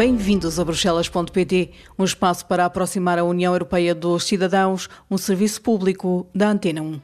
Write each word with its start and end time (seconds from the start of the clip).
Bem-vindos 0.00 0.58
a 0.58 0.64
Bruxelas.pt, 0.64 1.72
um 1.98 2.04
espaço 2.04 2.46
para 2.46 2.64
aproximar 2.64 3.18
a 3.18 3.22
União 3.22 3.52
Europeia 3.52 3.94
dos 3.94 4.24
cidadãos, 4.24 4.88
um 5.10 5.18
serviço 5.18 5.60
público 5.60 6.26
da 6.34 6.48
Antena 6.48 6.80
1. 6.80 7.00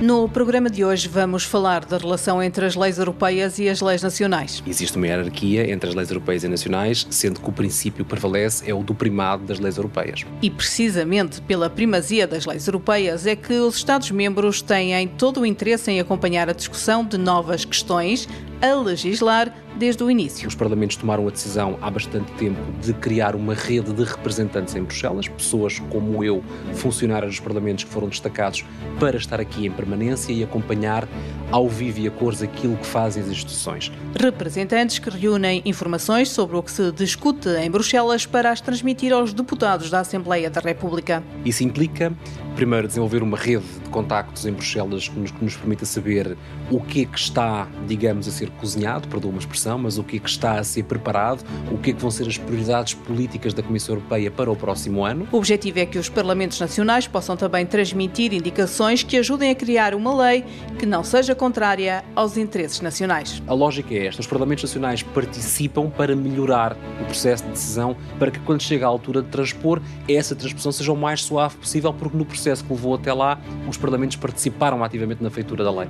No 0.00 0.28
programa 0.28 0.70
de 0.70 0.84
hoje 0.84 1.08
vamos 1.08 1.44
falar 1.44 1.84
da 1.84 1.98
relação 1.98 2.42
entre 2.42 2.64
as 2.64 2.74
leis 2.74 2.98
europeias 2.98 3.58
e 3.58 3.68
as 3.68 3.80
leis 3.80 4.02
nacionais. 4.02 4.62
Existe 4.66 4.96
uma 4.96 5.06
hierarquia 5.06 5.70
entre 5.70 5.90
as 5.90 5.94
leis 5.94 6.10
europeias 6.10 6.44
e 6.44 6.48
nacionais, 6.48 7.06
sendo 7.10 7.40
que 7.40 7.48
o 7.50 7.52
princípio 7.52 8.04
que 8.04 8.10
prevalece 8.10 8.70
é 8.70 8.72
o 8.72 8.82
do 8.82 8.94
primado 8.94 9.44
das 9.44 9.58
leis 9.58 9.76
europeias. 9.76 10.24
E 10.40 10.50
precisamente 10.50 11.42
pela 11.42 11.68
primazia 11.68 12.26
das 12.26 12.46
leis 12.46 12.66
europeias 12.66 13.26
é 13.26 13.36
que 13.36 13.54
os 13.54 13.76
Estados-membros 13.76 14.62
têm 14.62 15.08
todo 15.08 15.40
o 15.40 15.46
interesse 15.46 15.90
em 15.90 16.00
acompanhar 16.00 16.48
a 16.48 16.52
discussão 16.52 17.04
de 17.04 17.18
novas 17.18 17.64
questões 17.64 18.28
a 18.60 18.74
legislar 18.74 19.52
desde 19.76 20.02
o 20.02 20.10
início. 20.10 20.48
Os 20.48 20.54
parlamentos 20.54 20.96
tomaram 20.96 21.26
a 21.28 21.30
decisão 21.30 21.78
há 21.82 21.90
bastante 21.90 22.32
tempo 22.32 22.60
de 22.80 22.92
criar 22.94 23.36
uma 23.36 23.54
rede 23.54 23.92
de 23.92 24.04
representantes 24.04 24.74
em 24.74 24.82
Bruxelas, 24.82 25.28
pessoas 25.28 25.78
como 25.90 26.24
eu, 26.24 26.42
funcionários 26.74 27.32
dos 27.32 27.40
parlamentos 27.40 27.84
que 27.84 27.90
foram 27.90 28.08
destacados 28.08 28.64
para 28.98 29.16
estar 29.16 29.40
aqui 29.40 29.66
em 29.66 29.70
permanência 29.70 30.32
e 30.32 30.42
acompanhar 30.42 31.06
ao 31.50 31.68
vivo 31.68 32.00
e 32.00 32.08
a 32.08 32.10
cores 32.10 32.42
aquilo 32.42 32.76
que 32.76 32.86
fazem 32.86 33.22
as 33.22 33.28
instituições. 33.28 33.92
Representantes 34.18 34.98
que 34.98 35.10
reúnem 35.10 35.62
informações 35.64 36.30
sobre 36.30 36.56
o 36.56 36.62
que 36.62 36.70
se 36.70 36.90
discute 36.92 37.48
em 37.48 37.70
Bruxelas 37.70 38.24
para 38.24 38.50
as 38.50 38.60
transmitir 38.60 39.12
aos 39.12 39.32
deputados 39.32 39.90
da 39.90 40.00
Assembleia 40.00 40.48
da 40.48 40.60
República. 40.60 41.22
Isso 41.44 41.62
implica 41.62 42.12
primeiro, 42.56 42.88
desenvolver 42.88 43.22
uma 43.22 43.36
rede 43.36 43.66
de 43.84 43.90
contactos 43.90 44.46
em 44.46 44.52
Bruxelas 44.52 45.08
que 45.08 45.18
nos, 45.18 45.30
que 45.30 45.44
nos 45.44 45.56
permita 45.56 45.84
saber 45.84 46.36
o 46.70 46.80
que 46.80 47.02
é 47.02 47.04
que 47.04 47.18
está, 47.18 47.68
digamos, 47.86 48.26
a 48.26 48.30
ser 48.30 48.48
cozinhado, 48.50 49.06
perdoa 49.08 49.30
uma 49.30 49.38
expressão, 49.38 49.78
mas 49.78 49.98
o 49.98 50.02
que 50.02 50.16
é 50.16 50.18
que 50.18 50.28
está 50.28 50.58
a 50.58 50.64
ser 50.64 50.84
preparado, 50.84 51.44
o 51.70 51.76
que 51.76 51.90
é 51.90 51.92
que 51.92 52.00
vão 52.00 52.10
ser 52.10 52.26
as 52.26 52.38
prioridades 52.38 52.94
políticas 52.94 53.52
da 53.52 53.62
Comissão 53.62 53.96
Europeia 53.96 54.30
para 54.30 54.50
o 54.50 54.56
próximo 54.56 55.04
ano. 55.04 55.28
O 55.30 55.36
objetivo 55.36 55.78
é 55.78 55.86
que 55.86 55.98
os 55.98 56.08
Parlamentos 56.08 56.58
Nacionais 56.58 57.06
possam 57.06 57.36
também 57.36 57.66
transmitir 57.66 58.32
indicações 58.32 59.02
que 59.02 59.18
ajudem 59.18 59.50
a 59.50 59.54
criar 59.54 59.94
uma 59.94 60.16
lei 60.16 60.42
que 60.78 60.86
não 60.86 61.04
seja 61.04 61.34
contrária 61.34 62.02
aos 62.14 62.38
interesses 62.38 62.80
nacionais. 62.80 63.42
A 63.46 63.52
lógica 63.52 63.94
é 63.94 64.06
esta: 64.06 64.22
os 64.22 64.26
Parlamentos 64.26 64.64
Nacionais 64.64 65.02
participam 65.02 65.90
para 65.90 66.16
melhorar 66.16 66.74
o 67.02 67.04
processo 67.04 67.44
de 67.44 67.50
decisão, 67.50 67.94
para 68.18 68.30
que 68.30 68.40
quando 68.40 68.62
chega 68.62 68.86
a 68.86 68.88
altura 68.88 69.20
de 69.20 69.28
transpor, 69.28 69.78
essa 70.08 70.34
transposição 70.34 70.72
seja 70.72 70.92
o 70.92 70.96
mais 70.96 71.22
suave 71.22 71.54
possível, 71.56 71.92
porque 71.92 72.16
no 72.16 72.24
processo 72.24 72.45
processo 72.46 72.64
que 72.64 72.72
levou 72.72 72.94
até 72.94 73.12
lá, 73.12 73.40
os 73.68 73.76
parlamentos 73.76 74.16
participaram 74.16 74.84
ativamente 74.84 75.20
na 75.20 75.30
feitura 75.30 75.64
da 75.64 75.70
lei. 75.72 75.88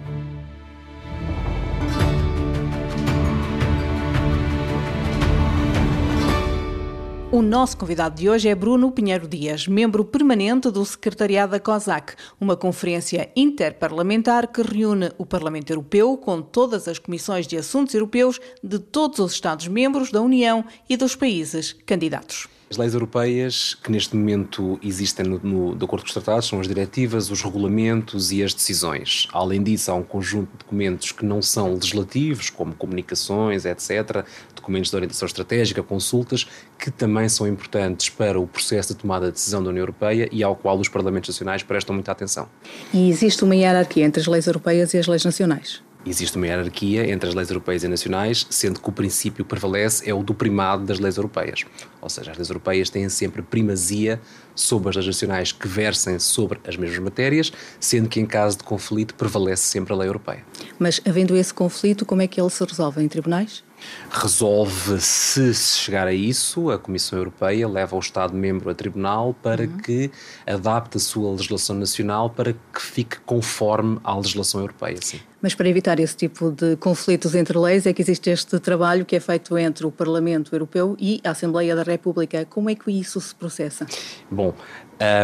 O 7.31 7.43
nosso 7.43 7.77
convidado 7.77 8.15
de 8.15 8.31
hoje 8.31 8.49
é 8.49 8.55
Bruno 8.55 8.91
Pinheiro 8.91 9.29
Dias, 9.29 9.69
membro 9.69 10.03
permanente 10.03 10.71
do 10.71 10.83
Secretariado 10.87 11.53
da 11.53 11.61
COSAC, 11.61 12.15
uma 12.41 12.57
conferência 12.57 13.31
interparlamentar 13.37 14.50
que 14.50 14.62
reúne 14.62 15.11
o 15.19 15.27
Parlamento 15.27 15.71
Europeu 15.71 16.17
com 16.17 16.41
todas 16.41 16.88
as 16.88 16.99
comissões 16.99 17.47
de 17.47 17.59
assuntos 17.59 17.94
europeus 17.94 18.41
de 18.65 18.78
todos 18.78 19.19
os 19.19 19.33
Estados-membros 19.33 20.11
da 20.11 20.23
União 20.23 20.65
e 20.88 20.97
dos 20.97 21.15
países 21.15 21.75
candidatos. 21.84 22.56
As 22.69 22.77
leis 22.77 22.94
europeias 22.94 23.77
que 23.81 23.93
neste 23.93 24.16
momento 24.16 24.77
existem 24.82 25.25
no, 25.25 25.38
no, 25.38 25.77
de 25.77 25.84
acordo 25.84 26.03
com 26.03 26.09
os 26.09 26.12
tratados 26.12 26.49
são 26.49 26.60
as 26.60 26.66
diretivas, 26.66 27.31
os 27.31 27.41
regulamentos 27.41 28.32
e 28.32 28.43
as 28.43 28.53
decisões. 28.53 29.28
Além 29.32 29.62
disso, 29.62 29.93
há 29.93 29.94
um 29.94 30.03
conjunto 30.03 30.50
de 30.50 30.59
documentos 30.59 31.12
que 31.12 31.25
não 31.25 31.41
são 31.41 31.75
legislativos, 31.75 32.50
como 32.50 32.75
comunicações, 32.75 33.65
etc., 33.65 34.25
documentos 34.53 34.91
de 34.91 34.97
orientação 34.97 35.26
estratégica, 35.26 35.81
consultas, 35.81 36.44
que 36.76 36.91
também 36.91 37.28
são 37.28 37.47
importantes 37.47 38.09
para 38.09 38.41
o 38.41 38.49
processo 38.49 38.94
de 38.94 39.00
tomada 39.00 39.26
de 39.26 39.32
decisão 39.34 39.62
da 39.62 39.71
União 39.71 39.82
Europeia 39.82 40.28
e 40.32 40.43
ao 40.43 40.56
qual 40.56 40.76
os 40.76 40.88
Parlamentos 40.88 41.28
Nacionais 41.28 41.62
prestam 41.62 41.94
muita 41.94 42.10
atenção. 42.10 42.49
E 42.93 43.09
existe 43.09 43.44
uma 43.44 43.55
hierarquia 43.55 44.05
entre 44.05 44.21
as 44.21 44.26
leis 44.26 44.49
europeias 44.49 44.93
e 44.93 44.99
as 44.99 45.06
leis 45.06 45.25
nacionais? 45.25 45.86
Existe 46.11 46.37
uma 46.37 46.47
hierarquia 46.47 47.11
entre 47.11 47.28
as 47.28 47.34
leis 47.34 47.50
europeias 47.50 47.83
e 47.83 47.89
nacionais, 47.89 48.47
sendo 48.50 48.81
que 48.81 48.89
o 48.89 48.93
princípio 48.93 49.44
que 49.44 49.49
prevalece 49.49 50.09
é 50.09 50.15
o 50.15 50.22
do 50.22 50.34
primado 50.34 50.84
das 50.84 50.99
leis 50.99 51.17
europeias. 51.17 51.65
Ou 52.00 52.09
seja, 52.09 52.31
as 52.31 52.37
leis 52.37 52.49
europeias 52.49 52.91
têm 52.91 53.09
sempre 53.09 53.43
primazia 53.43 54.21
sobre 54.55 54.91
as 54.91 54.97
leis 54.97 55.06
nacionais 55.06 55.53
que 55.53 55.67
versem 55.67 56.19
sobre 56.19 56.61
as 56.67 56.77
mesmas 56.77 56.99
matérias, 57.00 57.53
sendo 57.81 58.09
que 58.09 58.21
em 58.21 58.27
caso 58.27 58.59
de 58.59 58.65
conflito 58.65 59.15
prevalece 59.15 59.65
sempre 59.65 59.93
a 59.93 59.97
lei 59.97 60.09
europeia. 60.09 60.44
Mas, 60.78 61.00
havendo 61.05 61.37
esse 61.37 61.53
conflito, 61.53 62.06
como 62.06 62.23
é 62.23 62.27
que 62.27 62.41
ele 62.41 62.50
se 62.50 62.65
resolve? 62.65 63.03
Em 63.03 63.09
tribunais? 63.09 63.66
Resolve, 64.11 65.01
se 65.01 65.55
chegar 65.55 66.07
a 66.07 66.13
isso, 66.13 66.71
a 66.71 66.79
Comissão 66.79 67.19
Europeia 67.19 67.69
leva 67.69 67.97
o 67.97 67.99
Estado-membro 67.99 68.71
a 68.71 68.75
tribunal 68.75 69.35
para 69.43 69.65
uhum. 69.65 69.79
que 69.79 70.11
adapte 70.47 70.97
a 70.97 71.01
sua 71.01 71.31
legislação 71.33 71.77
nacional 71.77 72.31
para 72.31 72.53
que 72.53 72.81
fique 72.81 73.19
conforme 73.21 73.99
à 74.03 74.17
legislação 74.17 74.61
europeia. 74.61 74.97
Sim. 75.01 75.21
Mas 75.43 75.55
para 75.55 75.69
evitar 75.69 76.01
esse 76.01 76.17
tipo 76.17 76.51
de 76.51 76.77
conflitos 76.77 77.35
entre 77.35 77.57
leis 77.59 77.87
é 77.87 77.93
que 77.93 78.03
existe 78.03 78.31
este 78.31 78.59
trabalho 78.59 79.05
que 79.05 79.15
é 79.15 79.21
feito 79.21 79.57
entre 79.59 79.87
o 79.87 79.93
Parlamento 79.93 80.55
Europeu 80.55 80.97
e 80.99 81.21
a 81.23 81.31
Assembleia 81.31 81.77
da 81.77 81.83
República. 81.83 82.45
Como 82.47 82.71
é 82.71 82.75
que 82.75 82.91
isso 82.91 83.21
se 83.21 83.35
processa? 83.35 83.87
Bom, 84.31 84.55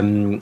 um, 0.05 0.41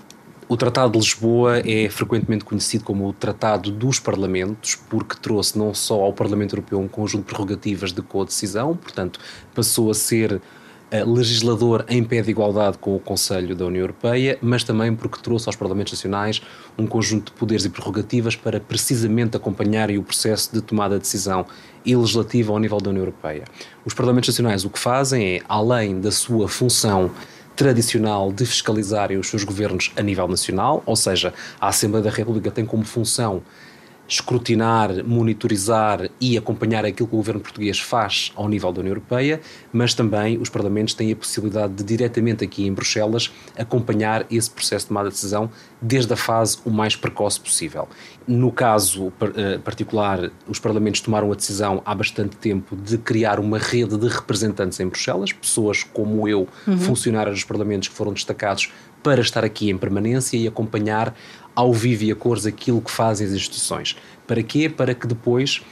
o 0.51 0.57
Tratado 0.57 0.91
de 0.91 0.99
Lisboa 0.99 1.61
é 1.61 1.89
frequentemente 1.89 2.45
conhecido 2.45 2.83
como 2.83 3.07
o 3.07 3.13
Tratado 3.13 3.71
dos 3.71 4.01
Parlamentos, 4.01 4.75
porque 4.75 5.15
trouxe 5.15 5.57
não 5.57 5.73
só 5.73 6.01
ao 6.01 6.13
Parlamento 6.13 6.57
Europeu 6.57 6.81
um 6.81 6.89
conjunto 6.89 7.23
de 7.23 7.29
prerrogativas 7.29 7.93
de 7.93 8.03
co-decisão, 8.03 8.77
portanto, 8.77 9.21
passou 9.55 9.93
a 9.93 9.95
ser 9.95 10.43
eh, 10.91 11.05
legislador 11.05 11.85
em 11.89 12.03
pé 12.03 12.21
de 12.21 12.33
igualdade 12.33 12.79
com 12.79 12.97
o 12.97 12.99
Conselho 12.99 13.55
da 13.55 13.65
União 13.65 13.83
Europeia, 13.83 14.41
mas 14.43 14.65
também 14.65 14.93
porque 14.93 15.23
trouxe 15.23 15.49
aos 15.49 15.55
Parlamentos 15.55 15.93
Nacionais 15.93 16.43
um 16.77 16.85
conjunto 16.85 17.27
de 17.27 17.39
poderes 17.39 17.65
e 17.65 17.69
prerrogativas 17.69 18.35
para 18.35 18.59
precisamente 18.59 19.37
acompanharem 19.37 19.99
o 19.99 20.03
processo 20.03 20.53
de 20.53 20.61
tomada 20.61 20.97
de 20.97 21.03
decisão 21.03 21.47
e 21.87 21.95
legislativa 21.95 22.53
ao 22.53 22.59
nível 22.59 22.79
da 22.79 22.91
União 22.91 23.03
Europeia. 23.03 23.45
Os 23.85 23.95
Parlamentos 23.95 24.31
Nacionais 24.31 24.65
o 24.65 24.71
que 24.71 24.81
fazem 24.81 25.37
é, 25.37 25.43
além 25.49 26.01
da 26.01 26.11
sua 26.11 26.49
função 26.49 27.13
tradicional 27.61 28.33
de 28.33 28.47
fiscalizarem 28.47 29.19
os 29.19 29.29
seus 29.29 29.45
governos 29.45 29.93
a 29.95 30.01
nível 30.01 30.27
nacional, 30.27 30.83
ou 30.87 30.97
seja, 30.97 31.35
a 31.61 31.69
Assembleia 31.69 32.03
da 32.03 32.11
República 32.11 32.51
tem 32.51 32.65
como 32.65 32.87
função 32.87 33.43
escrutinar, 34.11 35.05
monitorizar 35.05 36.11
e 36.21 36.37
acompanhar 36.37 36.85
aquilo 36.85 37.09
que 37.09 37.15
o 37.15 37.19
governo 37.19 37.41
português 37.41 37.79
faz 37.79 38.33
ao 38.35 38.49
nível 38.49 38.73
da 38.73 38.81
União 38.81 38.91
Europeia, 38.91 39.41
mas 39.73 39.95
também 39.95 40.37
os 40.37 40.49
parlamentos 40.49 40.95
têm 40.95 41.13
a 41.13 41.17
possibilidade 41.17 41.75
de 41.75 41.85
diretamente 41.85 42.45
aqui 42.45 42.67
em 42.67 42.73
Bruxelas 42.73 43.33
acompanhar 43.57 44.27
esse 44.29 44.51
processo 44.51 44.87
de 44.87 44.89
tomada 44.89 45.09
de 45.09 45.15
decisão 45.15 45.49
desde 45.81 46.13
a 46.13 46.17
fase 46.17 46.59
o 46.65 46.71
mais 46.71 46.97
precoce 46.97 47.41
possível. 47.41 47.89
No 48.27 48.51
caso 48.51 49.13
eh, 49.37 49.59
particular, 49.59 50.31
os 50.49 50.59
parlamentos 50.59 51.01
tomaram 51.01 51.31
a 51.31 51.35
decisão 51.37 51.81
há 51.85 51.95
bastante 51.95 52.37
tempo 52.37 52.77
de 52.77 52.99
criar 52.99 53.39
uma 53.39 53.59
rede 53.59 53.97
de 53.97 54.09
representantes 54.09 54.81
em 54.81 54.89
Bruxelas, 54.89 55.33
pessoas 55.33 55.85
como 55.85 56.27
eu, 56.29 56.49
uhum. 56.67 56.79
funcionários 56.79 57.37
dos 57.37 57.45
parlamentos 57.45 57.89
que 57.89 57.95
foram 57.95 58.13
destacados 58.13 58.73
para 59.03 59.21
estar 59.21 59.45
aqui 59.45 59.71
em 59.71 59.79
permanência 59.79 60.37
e 60.37 60.47
acompanhar 60.47 61.15
ao 61.55 61.73
vivo 61.73 62.05
e 62.05 62.13
a 62.13 62.17
cores 62.17 62.47
aquilo 62.47 62.81
que 62.81 62.91
fazem 62.91 63.27
as 63.27 63.33
instituições. 63.33 63.97
Para 64.27 64.43
quê? 64.43 64.69
Para 64.69 64.95
que 64.95 65.07
depois 65.07 65.63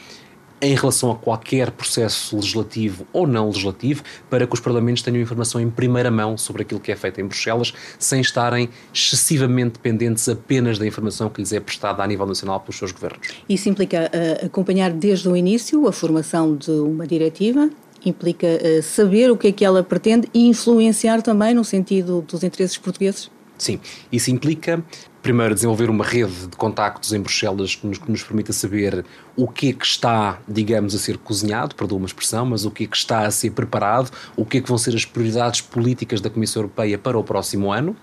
em 0.60 0.74
relação 0.74 1.10
a 1.10 1.16
qualquer 1.16 1.70
processo 1.70 2.36
legislativo 2.36 3.06
ou 3.12 3.26
não 3.26 3.46
legislativo, 3.46 4.02
para 4.28 4.46
que 4.46 4.54
os 4.54 4.60
parlamentos 4.60 5.02
tenham 5.02 5.20
informação 5.20 5.60
em 5.60 5.70
primeira 5.70 6.10
mão 6.10 6.36
sobre 6.36 6.62
aquilo 6.62 6.80
que 6.80 6.90
é 6.90 6.96
feito 6.96 7.20
em 7.20 7.24
Bruxelas, 7.24 7.72
sem 7.98 8.20
estarem 8.20 8.68
excessivamente 8.92 9.74
dependentes 9.74 10.28
apenas 10.28 10.78
da 10.78 10.86
informação 10.86 11.28
que 11.28 11.40
lhes 11.40 11.52
é 11.52 11.60
prestada 11.60 12.02
a 12.02 12.06
nível 12.06 12.26
nacional 12.26 12.60
pelos 12.60 12.76
seus 12.76 12.92
governos. 12.92 13.28
Isso 13.48 13.68
implica 13.68 14.10
uh, 14.12 14.46
acompanhar 14.46 14.90
desde 14.90 15.28
o 15.28 15.36
início 15.36 15.86
a 15.86 15.92
formação 15.92 16.56
de 16.56 16.70
uma 16.70 17.06
diretiva, 17.06 17.70
implica 18.04 18.46
uh, 18.46 18.82
saber 18.82 19.30
o 19.30 19.36
que 19.36 19.48
é 19.48 19.52
que 19.52 19.64
ela 19.64 19.82
pretende 19.82 20.28
e 20.32 20.46
influenciar 20.46 21.22
também 21.22 21.54
no 21.54 21.64
sentido 21.64 22.22
dos 22.22 22.42
interesses 22.42 22.76
portugueses? 22.76 23.30
Sim, 23.58 23.80
isso 24.12 24.30
implica 24.30 24.82
primeiro 25.20 25.52
desenvolver 25.52 25.90
uma 25.90 26.04
rede 26.04 26.46
de 26.46 26.56
contactos 26.56 27.12
em 27.12 27.20
Bruxelas 27.20 27.74
que 27.74 27.86
nos, 27.86 27.98
que 27.98 28.10
nos, 28.10 28.22
permita 28.22 28.52
saber 28.52 29.04
o 29.36 29.48
que 29.48 29.70
é 29.70 29.72
que 29.72 29.84
está, 29.84 30.38
digamos, 30.48 30.94
a 30.94 30.98
ser 30.98 31.18
cozinhado, 31.18 31.74
perdoa 31.74 31.98
uma 31.98 32.06
expressão, 32.06 32.46
mas 32.46 32.64
o 32.64 32.70
que 32.70 32.84
é 32.84 32.86
que 32.86 32.96
está 32.96 33.26
a 33.26 33.30
ser 33.30 33.50
preparado, 33.50 34.10
o 34.36 34.44
que 34.44 34.58
é 34.58 34.60
que 34.60 34.68
vão 34.68 34.78
ser 34.78 34.94
as 34.94 35.04
prioridades 35.04 35.60
políticas 35.60 36.20
da 36.20 36.30
Comissão 36.30 36.62
Europeia 36.62 36.96
para 36.96 37.18
o 37.18 37.24
próximo 37.24 37.72
ano. 37.72 37.96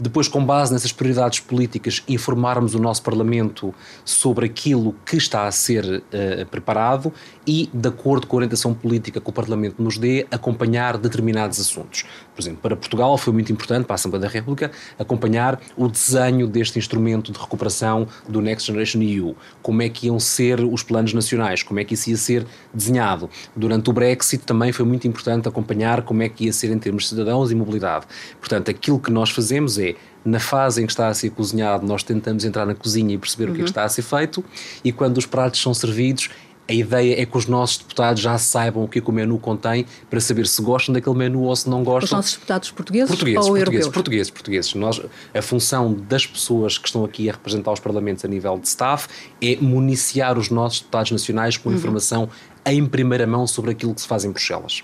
Depois, 0.00 0.26
com 0.28 0.44
base 0.44 0.72
nessas 0.72 0.92
prioridades 0.92 1.40
políticas, 1.40 2.02
informarmos 2.08 2.74
o 2.74 2.78
nosso 2.78 3.02
Parlamento 3.02 3.74
sobre 4.04 4.46
aquilo 4.46 4.94
que 5.04 5.16
está 5.16 5.46
a 5.46 5.52
ser 5.52 5.84
uh, 5.84 6.46
preparado 6.46 7.12
e, 7.46 7.68
de 7.72 7.88
acordo 7.88 8.26
com 8.26 8.36
a 8.36 8.38
orientação 8.38 8.72
política 8.72 9.20
que 9.20 9.28
o 9.28 9.32
Parlamento 9.32 9.82
nos 9.82 9.98
dê, 9.98 10.26
acompanhar 10.30 10.96
determinados 10.96 11.60
assuntos. 11.60 12.04
Por 12.40 12.44
exemplo, 12.44 12.60
para 12.62 12.76
Portugal 12.76 13.18
foi 13.18 13.34
muito 13.34 13.52
importante, 13.52 13.84
para 13.84 13.94
a 13.94 13.96
Assembleia 13.96 14.22
da 14.22 14.28
República, 14.28 14.70
acompanhar 14.98 15.60
o 15.76 15.86
desenho 15.88 16.46
deste 16.46 16.78
instrumento 16.78 17.30
de 17.30 17.38
recuperação 17.38 18.08
do 18.26 18.40
Next 18.40 18.66
Generation 18.66 19.02
EU. 19.02 19.36
Como 19.60 19.82
é 19.82 19.90
que 19.90 20.06
iam 20.06 20.18
ser 20.18 20.60
os 20.60 20.82
planos 20.82 21.12
nacionais, 21.12 21.62
como 21.62 21.78
é 21.80 21.84
que 21.84 21.92
isso 21.92 22.08
ia 22.08 22.16
ser 22.16 22.46
desenhado. 22.72 23.28
Durante 23.54 23.90
o 23.90 23.92
Brexit 23.92 24.44
também 24.44 24.72
foi 24.72 24.86
muito 24.86 25.06
importante 25.06 25.48
acompanhar 25.48 26.00
como 26.00 26.22
é 26.22 26.30
que 26.30 26.46
ia 26.46 26.52
ser 26.52 26.70
em 26.70 26.78
termos 26.78 27.02
de 27.02 27.08
cidadãos 27.10 27.52
e 27.52 27.54
mobilidade. 27.54 28.06
Portanto, 28.38 28.70
aquilo 28.70 28.98
que 28.98 29.10
nós 29.10 29.28
fazemos 29.28 29.78
é 29.78 29.94
na 30.24 30.40
fase 30.40 30.82
em 30.82 30.86
que 30.86 30.92
está 30.92 31.08
a 31.08 31.14
ser 31.14 31.30
cozinhado, 31.30 31.86
nós 31.86 32.02
tentamos 32.02 32.44
entrar 32.44 32.66
na 32.66 32.74
cozinha 32.74 33.14
e 33.14 33.18
perceber 33.18 33.44
uhum. 33.44 33.50
o 33.50 33.54
que, 33.54 33.60
é 33.60 33.64
que 33.64 33.68
uhum. 33.68 33.70
está 33.70 33.84
a 33.84 33.88
ser 33.88 34.02
feito, 34.02 34.44
e 34.84 34.92
quando 34.92 35.18
os 35.18 35.26
pratos 35.26 35.60
são 35.60 35.72
servidos, 35.72 36.30
a 36.68 36.72
ideia 36.72 37.20
é 37.20 37.26
que 37.26 37.36
os 37.36 37.46
nossos 37.46 37.78
deputados 37.78 38.22
já 38.22 38.38
saibam 38.38 38.84
o 38.84 38.88
que, 38.88 39.00
é 39.00 39.02
que 39.02 39.10
o 39.10 39.12
menu 39.12 39.38
contém 39.38 39.84
para 40.08 40.20
saber 40.20 40.46
se 40.46 40.62
gostam 40.62 40.92
daquele 40.92 41.16
menu 41.16 41.42
ou 41.42 41.56
se 41.56 41.68
não 41.68 41.82
gostam. 41.82 42.04
Os 42.04 42.10
nossos 42.12 42.34
deputados 42.34 42.70
portugueses, 42.70 43.08
portugueses 43.08 43.38
ou 43.38 43.46
portugueses, 43.46 43.86
europeus? 43.86 43.94
Portugueses, 43.94 44.30
portugueses. 44.30 44.74
Nós, 44.74 45.02
a 45.34 45.42
função 45.42 45.92
das 45.92 46.26
pessoas 46.26 46.78
que 46.78 46.86
estão 46.86 47.04
aqui 47.04 47.28
a 47.28 47.32
representar 47.32 47.72
os 47.72 47.80
parlamentos 47.80 48.24
a 48.24 48.28
nível 48.28 48.56
de 48.58 48.68
staff 48.68 49.08
é 49.42 49.56
municiar 49.56 50.38
os 50.38 50.48
nossos 50.48 50.78
deputados 50.78 51.10
nacionais 51.10 51.56
com 51.56 51.70
uhum. 51.70 51.74
informação 51.74 52.28
em 52.64 52.84
primeira 52.86 53.26
mão 53.26 53.46
sobre 53.46 53.72
aquilo 53.72 53.94
que 53.94 54.02
se 54.02 54.06
faz 54.06 54.24
em 54.24 54.30
Bruxelas 54.30 54.82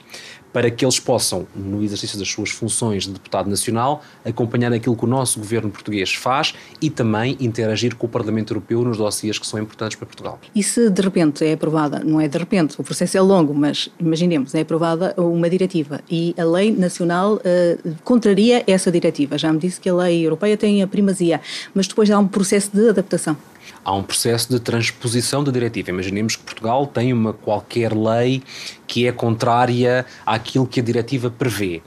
para 0.56 0.70
que 0.70 0.87
eles 0.87 0.99
possam, 0.99 1.47
no 1.55 1.85
exercício 1.85 2.19
das 2.19 2.31
suas 2.31 2.49
funções 2.49 3.03
de 3.03 3.11
deputado 3.11 3.47
nacional, 3.50 4.03
acompanhar 4.25 4.73
aquilo 4.73 4.97
que 4.97 5.05
o 5.05 5.06
nosso 5.06 5.38
governo 5.38 5.70
português 5.70 6.14
faz 6.14 6.55
e 6.81 6.88
também 6.88 7.37
interagir 7.38 7.94
com 7.94 8.06
o 8.06 8.08
Parlamento 8.08 8.55
Europeu 8.55 8.82
nos 8.82 8.97
dossiês 8.97 9.38
que 9.38 9.47
são 9.47 9.61
importantes 9.61 9.99
para 9.99 10.06
Portugal. 10.06 10.41
E 10.55 10.62
se 10.62 10.88
de 10.88 11.03
repente 11.03 11.44
é 11.44 11.53
aprovada, 11.53 11.99
não 12.03 12.19
é 12.19 12.26
de 12.26 12.38
repente, 12.38 12.75
o 12.81 12.82
processo 12.82 13.19
é 13.19 13.20
longo, 13.20 13.53
mas 13.53 13.91
imaginemos, 14.00 14.55
é 14.55 14.62
aprovada 14.62 15.14
uma 15.19 15.50
diretiva 15.50 16.00
e 16.11 16.35
a 16.38 16.44
lei 16.44 16.73
nacional 16.73 17.35
uh, 17.35 17.94
contraria 18.02 18.64
essa 18.67 18.91
diretiva. 18.91 19.37
Já 19.37 19.52
me 19.52 19.59
disse 19.59 19.79
que 19.79 19.91
a 19.91 19.94
lei 19.94 20.25
europeia 20.25 20.56
tem 20.56 20.82
a 20.82 20.87
primazia, 20.87 21.38
mas 21.75 21.87
depois 21.87 22.11
há 22.11 22.19
um 22.19 22.26
processo 22.26 22.70
de 22.73 22.88
adaptação 22.88 23.37
há 23.84 23.94
um 23.94 24.02
processo 24.02 24.48
de 24.50 24.60
transposição 24.60 25.42
da 25.42 25.50
diretiva. 25.50 25.90
Imaginemos 25.90 26.36
que 26.36 26.42
Portugal 26.42 26.86
tem 26.86 27.12
uma 27.12 27.32
qualquer 27.32 27.92
lei 27.94 28.42
que 28.86 29.06
é 29.06 29.12
contrária 29.12 30.04
àquilo 30.24 30.66
que 30.66 30.80
a 30.80 30.82
diretiva 30.82 31.30
prevê. 31.30 31.82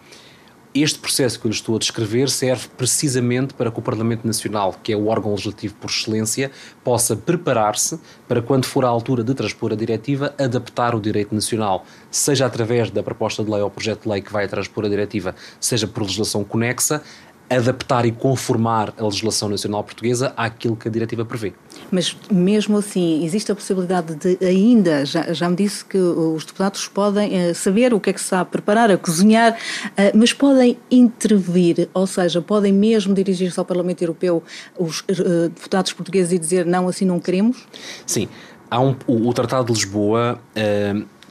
Este 0.73 0.99
processo 0.99 1.39
que 1.39 1.47
eu 1.47 1.49
lhe 1.49 1.55
estou 1.55 1.75
a 1.75 1.79
descrever 1.79 2.29
serve 2.29 2.67
precisamente 2.77 3.55
para 3.55 3.71
que 3.71 3.79
o 3.79 3.81
Parlamento 3.81 4.25
Nacional, 4.25 4.75
que 4.83 4.93
é 4.93 4.95
o 4.95 5.07
órgão 5.07 5.31
legislativo 5.31 5.73
por 5.73 5.89
excelência, 5.89 6.51
possa 6.83 7.15
preparar-se 7.15 7.99
para, 8.27 8.39
quando 8.39 8.65
for 8.65 8.85
a 8.85 8.87
altura 8.87 9.23
de 9.23 9.33
transpor 9.33 9.73
a 9.73 9.75
diretiva, 9.75 10.31
adaptar 10.37 10.93
o 10.93 11.01
direito 11.01 11.33
nacional, 11.33 11.83
seja 12.11 12.45
através 12.45 12.91
da 12.91 13.01
proposta 13.01 13.43
de 13.43 13.49
lei 13.49 13.61
ou 13.61 13.69
projeto 13.71 14.03
de 14.03 14.09
lei 14.09 14.21
que 14.21 14.31
vai 14.31 14.47
transpor 14.47 14.85
a 14.85 14.89
diretiva, 14.89 15.33
seja 15.59 15.87
por 15.87 16.03
legislação 16.03 16.43
conexa, 16.43 17.01
adaptar 17.49 18.05
e 18.05 18.11
conformar 18.11 18.93
a 18.95 19.03
legislação 19.03 19.49
nacional 19.49 19.83
portuguesa 19.83 20.33
àquilo 20.37 20.75
que 20.75 20.87
a 20.87 20.91
diretiva 20.91 21.25
prevê. 21.25 21.53
Mas 21.91 22.15
mesmo 22.31 22.77
assim, 22.77 23.23
existe 23.23 23.51
a 23.51 23.55
possibilidade 23.55 24.15
de 24.15 24.45
ainda, 24.45 25.05
já, 25.05 25.33
já 25.33 25.49
me 25.49 25.55
disse 25.55 25.83
que 25.83 25.97
os 25.97 26.45
deputados 26.45 26.87
podem 26.87 27.49
uh, 27.49 27.55
saber 27.55 27.93
o 27.93 27.99
que 27.99 28.09
é 28.09 28.13
que 28.13 28.21
se 28.21 28.35
a 28.35 28.45
preparar, 28.45 28.91
a 28.91 28.97
cozinhar, 28.97 29.53
uh, 29.53 30.17
mas 30.17 30.33
podem 30.33 30.77
intervir, 30.89 31.89
ou 31.93 32.05
seja, 32.05 32.41
podem 32.41 32.71
mesmo 32.71 33.13
dirigir-se 33.13 33.59
ao 33.59 33.65
Parlamento 33.65 34.01
Europeu 34.01 34.43
os 34.77 35.01
uh, 35.01 35.49
deputados 35.49 35.93
portugueses 35.93 36.31
e 36.31 36.39
dizer 36.39 36.65
não, 36.65 36.87
assim 36.87 37.05
não 37.05 37.19
queremos? 37.19 37.57
Sim. 38.05 38.27
Há 38.69 38.79
um, 38.79 38.95
o, 39.07 39.27
o 39.27 39.33
Tratado 39.33 39.65
de 39.65 39.73
Lisboa, 39.73 40.39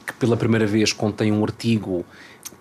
que 0.05 0.13
pela 0.13 0.35
primeira 0.35 0.67
vez 0.67 0.91
contém 0.91 1.31
um 1.31 1.41
artigo 1.41 2.05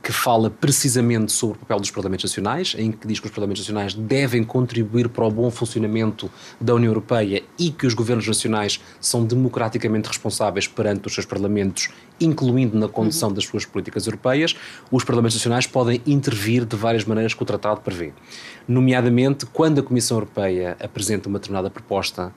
que 0.08 0.12
fala 0.12 0.48
precisamente 0.48 1.30
sobre 1.32 1.58
o 1.58 1.60
papel 1.60 1.80
dos 1.80 1.90
Parlamentos 1.90 2.24
Nacionais, 2.24 2.74
em 2.78 2.90
que 2.90 3.06
diz 3.06 3.20
que 3.20 3.26
os 3.26 3.30
Parlamentos 3.30 3.60
Nacionais 3.60 3.92
devem 3.92 4.42
contribuir 4.42 5.06
para 5.06 5.26
o 5.26 5.30
bom 5.30 5.50
funcionamento 5.50 6.30
da 6.58 6.74
União 6.74 6.88
Europeia 6.88 7.42
e 7.58 7.70
que 7.70 7.86
os 7.86 7.92
governos 7.92 8.26
nacionais 8.26 8.80
são 8.98 9.22
democraticamente 9.22 10.08
responsáveis 10.08 10.66
perante 10.66 11.06
os 11.06 11.12
seus 11.12 11.26
Parlamentos, 11.26 11.90
incluindo 12.18 12.78
na 12.78 12.88
condução 12.88 13.30
das 13.30 13.44
suas 13.44 13.66
políticas 13.66 14.06
europeias. 14.06 14.56
Os 14.90 15.04
Parlamentos 15.04 15.36
Nacionais 15.36 15.66
podem 15.66 16.00
intervir 16.06 16.64
de 16.64 16.74
várias 16.74 17.04
maneiras 17.04 17.34
que 17.34 17.42
o 17.42 17.44
Tratado 17.44 17.82
prevê. 17.82 18.14
Nomeadamente, 18.66 19.44
quando 19.44 19.80
a 19.80 19.82
Comissão 19.82 20.16
Europeia 20.16 20.74
apresenta 20.80 21.28
uma 21.28 21.38
determinada 21.38 21.68
proposta 21.68 22.32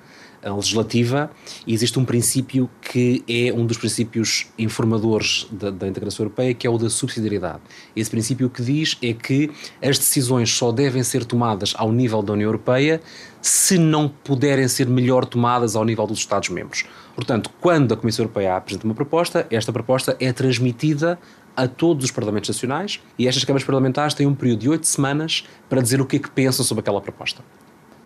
legislativa, 0.50 1.30
existe 1.68 2.00
um 2.00 2.06
princípio 2.06 2.70
que 2.82 3.24
é 3.28 3.54
um 3.54 3.66
dos 3.66 3.78
princípios 3.78 4.48
informadores 4.58 5.48
da, 5.52 5.70
da, 5.70 5.88
integração 5.88 6.26
europeia, 6.26 6.54
que 6.54 6.66
é 6.66 6.70
o 6.70 6.78
da 6.78 6.90
subsidiariedade. 6.90 7.62
Esse 7.96 8.10
princípio 8.10 8.50
que 8.50 8.64
diz 8.64 8.98
é 9.02 9.14
que 9.14 9.52
as 9.82 9.98
decisões 9.98 10.50
só 10.50 10.72
devem 10.72 11.04
ser 11.04 11.26
tomadas 11.26 11.74
ao 11.78 11.92
nível 11.92 12.22
da 12.22 12.34
União 12.34 12.48
Europeia 12.48 13.02
se 13.42 13.78
não 13.78 14.08
puderem 14.08 14.68
ser 14.68 14.88
melhor 14.88 15.26
tomadas 15.26 15.76
ao 15.76 15.86
nível 15.86 16.08
dos 16.08 16.20
Estados-membros. 16.20 16.86
Portanto, 17.16 17.50
quando 17.60 17.94
a 17.94 17.98
Comissão 17.98 18.24
Europeia 18.24 18.56
apresenta 18.56 18.86
uma 18.86 18.94
proposta, 18.94 19.46
esta 19.50 19.72
proposta 19.72 20.16
é 20.20 20.32
transmitida 20.32 21.20
a 21.56 21.68
todos 21.68 22.06
os 22.06 22.12
Parlamentos 22.12 22.50
Nacionais 22.50 23.00
e 23.18 23.28
estas 23.28 23.44
câmaras 23.44 23.66
parlamentares 23.66 24.14
têm 24.14 24.26
um 24.26 24.34
período 24.34 24.60
de 24.60 24.70
oito 24.70 24.88
semanas 24.88 25.44
para 25.70 25.82
dizer 25.82 26.00
o 26.02 26.06
que 26.06 26.16
é 26.16 26.20
que 26.20 26.30
pensam 26.30 26.64
sobre 26.64 26.82
aquela 26.82 27.02
proposta 27.02 27.44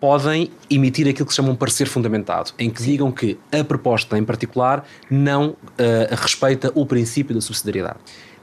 podem 0.00 0.50
emitir 0.70 1.08
aquilo 1.08 1.26
que 1.26 1.32
se 1.32 1.36
chama 1.36 1.50
um 1.50 1.56
parecer 1.56 1.86
fundamentado, 1.86 2.52
em 2.58 2.70
que 2.70 2.82
digam 2.82 3.10
que 3.10 3.38
a 3.52 3.64
proposta 3.64 4.18
em 4.18 4.24
particular 4.24 4.86
não 5.10 5.50
uh, 5.50 5.56
respeita 6.10 6.70
o 6.74 6.84
princípio 6.84 7.34
da 7.34 7.40
subsidiariedade. 7.40 7.98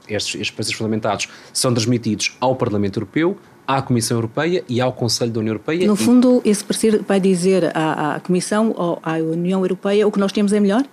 Estes, 0.08 0.34
estes 0.34 0.50
pareceres 0.50 0.76
fundamentados 0.76 1.28
são 1.52 1.72
transmitidos 1.72 2.36
ao 2.40 2.54
Parlamento 2.56 2.98
Europeu, 2.98 3.38
à 3.66 3.80
Comissão 3.80 4.18
Europeia 4.18 4.62
e 4.68 4.80
ao 4.80 4.92
Conselho 4.92 5.32
da 5.32 5.40
União 5.40 5.52
Europeia. 5.52 5.86
No 5.86 5.96
fundo, 5.96 6.42
esse 6.44 6.62
parecer 6.62 7.02
vai 7.02 7.18
dizer 7.18 7.74
à, 7.74 8.16
à 8.16 8.20
Comissão 8.20 8.74
ou 8.76 8.98
à 9.02 9.14
União 9.14 9.60
Europeia 9.62 10.06
o 10.06 10.12
que 10.12 10.18
nós 10.18 10.32
temos 10.32 10.52
é 10.52 10.60
melhor? 10.60 10.84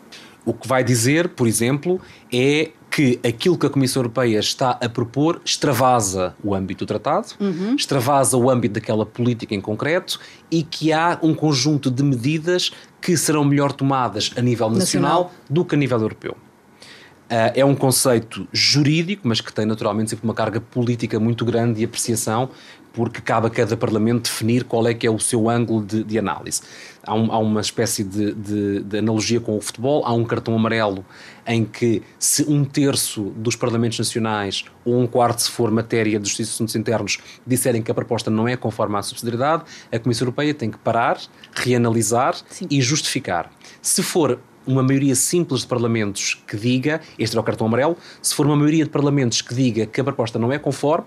O 0.45 0.53
que 0.53 0.67
vai 0.67 0.83
dizer, 0.83 1.29
por 1.29 1.47
exemplo, 1.47 1.99
é 2.33 2.71
que 2.91 3.17
aquilo 3.25 3.57
que 3.57 3.65
a 3.65 3.69
Comissão 3.69 4.01
Europeia 4.01 4.38
está 4.38 4.71
a 4.71 4.89
propor 4.89 5.41
extravasa 5.45 6.35
o 6.43 6.53
âmbito 6.53 6.83
do 6.83 6.88
tratado, 6.88 7.29
uhum. 7.39 7.73
extravasa 7.73 8.35
o 8.35 8.49
âmbito 8.49 8.73
daquela 8.73 9.06
política 9.06 9.56
em 9.56 9.61
concreto 9.61 10.19
e 10.51 10.61
que 10.61 10.92
há 10.92 11.18
um 11.23 11.33
conjunto 11.33 11.89
de 11.89 12.04
medidas 12.04 12.71
que 12.99 13.16
serão 13.16 13.45
melhor 13.45 13.71
tomadas 13.71 14.31
a 14.35 14.42
nível 14.42 14.69
nacional, 14.69 15.23
nacional. 15.23 15.31
do 15.49 15.63
que 15.63 15.73
a 15.73 15.77
nível 15.77 16.01
europeu. 16.01 16.33
Uh, 16.33 17.47
é 17.56 17.63
um 17.63 17.73
conceito 17.73 18.45
jurídico, 18.51 19.25
mas 19.25 19.39
que 19.39 19.54
tem 19.54 19.66
naturalmente 19.66 20.09
sempre 20.09 20.25
uma 20.25 20.33
carga 20.33 20.59
política 20.59 21.18
muito 21.18 21.45
grande 21.45 21.80
de 21.80 21.85
apreciação, 21.85 22.49
porque 22.94 23.21
cabe 23.21 23.48
a 23.48 23.50
cada 23.50 23.78
Parlamento 23.78 24.24
definir 24.24 24.64
qual 24.64 24.88
é 24.88 24.94
que 24.94 25.07
é 25.07 25.12
o 25.12 25.19
seu 25.19 25.50
ângulo 25.50 25.86
de, 25.86 26.04
de 26.04 26.19
análise. 26.19 26.62
Há, 27.04 27.16
um, 27.16 27.31
há, 27.31 27.38
uma 27.40 27.62
espécie 27.62 28.04
de, 28.04 28.33
de, 28.33 28.83
de, 28.83 28.98
analogia 28.98 29.40
com 29.40 29.57
o 29.57 29.62
futebol, 29.62 30.06
há 30.06 30.14
um 30.14 30.24
cartão 30.24 30.54
amarelo 30.56 31.06
em 31.48 31.66
que 31.66 32.04
se 32.19 32.44
um 32.44 32.64
terço 32.64 33.33
dos 33.36 33.56
Parlamentos 33.56 33.98
Nacionais 33.98 34.66
ou 34.86 35.00
um 35.00 35.07
quarto 35.07 35.42
se 35.42 35.50
for 35.50 35.71
matéria 35.71 36.19
de 36.19 36.28
Justiça 36.28 36.52
e 36.52 36.54
Assuntos 36.54 36.76
Internos 36.76 37.18
disserem 37.45 37.81
que 37.81 37.90
a 37.90 37.94
proposta 37.94 38.30
não 38.30 38.48
é 38.48 38.56
conforme 38.56 38.98
à 38.98 39.02
subsidiariedade, 39.02 39.64
a 39.92 39.98
Comissão 39.98 40.26
Europeia 40.26 40.54
tem 40.54 40.69
que 40.69 40.78
parar, 40.78 41.19
reanalisar 41.54 42.36
Sim. 42.50 42.68
e 42.69 42.81
justificar. 42.81 43.52
Se 43.81 44.04
for 44.04 44.40
uma 44.66 44.83
maioria 44.83 45.16
simples 45.16 45.62
de 45.62 45.68
parlamentos 45.68 46.36
que 46.48 46.56
diga, 46.56 47.02
este 47.18 47.36
é 47.36 47.40
o 47.40 47.44
cartão 47.44 47.66
amarelo, 47.66 47.98
se 48.21 48.36
for 48.36 48.45
uma 48.45 48.56
maioria 48.56 48.83
de 48.83 48.90
parlamentos 48.90 49.42
que 49.42 49.56
diga 49.56 49.86
que 49.86 50.00
a 50.00 50.04
proposta 50.04 50.38
não 50.38 50.52
é 50.52 50.60
conforme, 50.60 51.06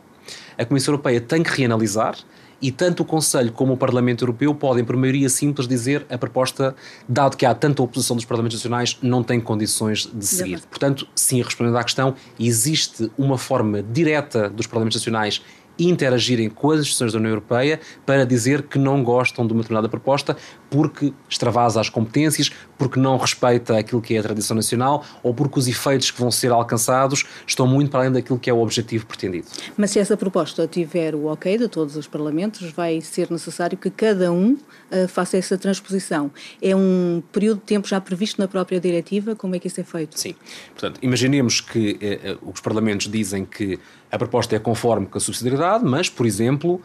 a 0.58 0.64
Comissão 0.64 0.92
Europeia 0.92 1.20
tem 1.20 1.42
que 1.42 1.50
reanalisar 1.50 2.16
e 2.60 2.70
tanto 2.70 3.02
o 3.02 3.06
Conselho 3.06 3.52
como 3.52 3.74
o 3.74 3.76
Parlamento 3.76 4.22
Europeu 4.22 4.54
podem, 4.54 4.84
por 4.84 4.96
maioria 4.96 5.28
simples, 5.28 5.68
dizer 5.68 6.06
a 6.08 6.16
proposta, 6.16 6.74
dado 7.06 7.36
que 7.36 7.44
há 7.44 7.54
tanta 7.54 7.82
oposição 7.82 8.16
dos 8.16 8.24
Parlamentos 8.24 8.58
Nacionais, 8.58 8.96
não 9.02 9.22
tem 9.22 9.38
condições 9.38 10.08
de 10.12 10.24
seguir. 10.26 10.60
Portanto, 10.70 11.06
sim, 11.14 11.42
respondendo 11.42 11.76
à 11.76 11.84
questão, 11.84 12.14
existe 12.40 13.10
uma 13.18 13.36
forma 13.36 13.82
direta 13.82 14.48
dos 14.48 14.66
Parlamentos 14.66 14.98
Nacionais 14.98 15.42
interagirem 15.78 16.48
com 16.48 16.70
as 16.70 16.80
instituições 16.80 17.12
da 17.12 17.18
União 17.18 17.30
Europeia 17.32 17.80
para 18.06 18.24
dizer 18.24 18.62
que 18.62 18.78
não 18.78 19.02
gostam 19.02 19.46
de 19.46 19.52
uma 19.52 19.62
determinada 19.62 19.88
proposta 19.88 20.36
porque 20.74 21.12
extravasa 21.28 21.80
as 21.80 21.88
competências, 21.88 22.50
porque 22.76 22.98
não 22.98 23.16
respeita 23.16 23.78
aquilo 23.78 24.02
que 24.02 24.16
é 24.16 24.18
a 24.18 24.22
tradição 24.24 24.56
nacional 24.56 25.04
ou 25.22 25.32
porque 25.32 25.56
os 25.56 25.68
efeitos 25.68 26.10
que 26.10 26.20
vão 26.20 26.32
ser 26.32 26.50
alcançados 26.50 27.24
estão 27.46 27.64
muito 27.64 27.92
para 27.92 28.00
além 28.00 28.12
daquilo 28.12 28.40
que 28.40 28.50
é 28.50 28.52
o 28.52 28.58
objetivo 28.58 29.06
pretendido. 29.06 29.46
Mas 29.76 29.92
se 29.92 30.00
essa 30.00 30.16
proposta 30.16 30.66
tiver 30.66 31.14
o 31.14 31.26
ok 31.26 31.56
de 31.58 31.68
todos 31.68 31.96
os 31.96 32.08
parlamentos, 32.08 32.72
vai 32.72 33.00
ser 33.00 33.30
necessário 33.30 33.78
que 33.78 33.88
cada 33.88 34.32
um 34.32 34.54
uh, 34.54 35.06
faça 35.06 35.36
essa 35.36 35.56
transposição. 35.56 36.28
É 36.60 36.74
um 36.74 37.22
período 37.30 37.58
de 37.58 37.66
tempo 37.66 37.86
já 37.86 38.00
previsto 38.00 38.40
na 38.40 38.48
própria 38.48 38.80
diretiva? 38.80 39.36
Como 39.36 39.54
é 39.54 39.60
que 39.60 39.68
isso 39.68 39.80
é 39.80 39.84
feito? 39.84 40.18
Sim. 40.18 40.34
Portanto, 40.72 40.98
imaginemos 41.00 41.60
que 41.60 42.00
uh, 42.42 42.50
os 42.50 42.60
parlamentos 42.60 43.08
dizem 43.08 43.44
que 43.44 43.78
a 44.10 44.18
proposta 44.18 44.56
é 44.56 44.58
conforme 44.58 45.06
com 45.06 45.18
a 45.18 45.20
subsidiariedade, 45.20 45.84
mas, 45.84 46.08
por 46.08 46.26
exemplo, 46.26 46.82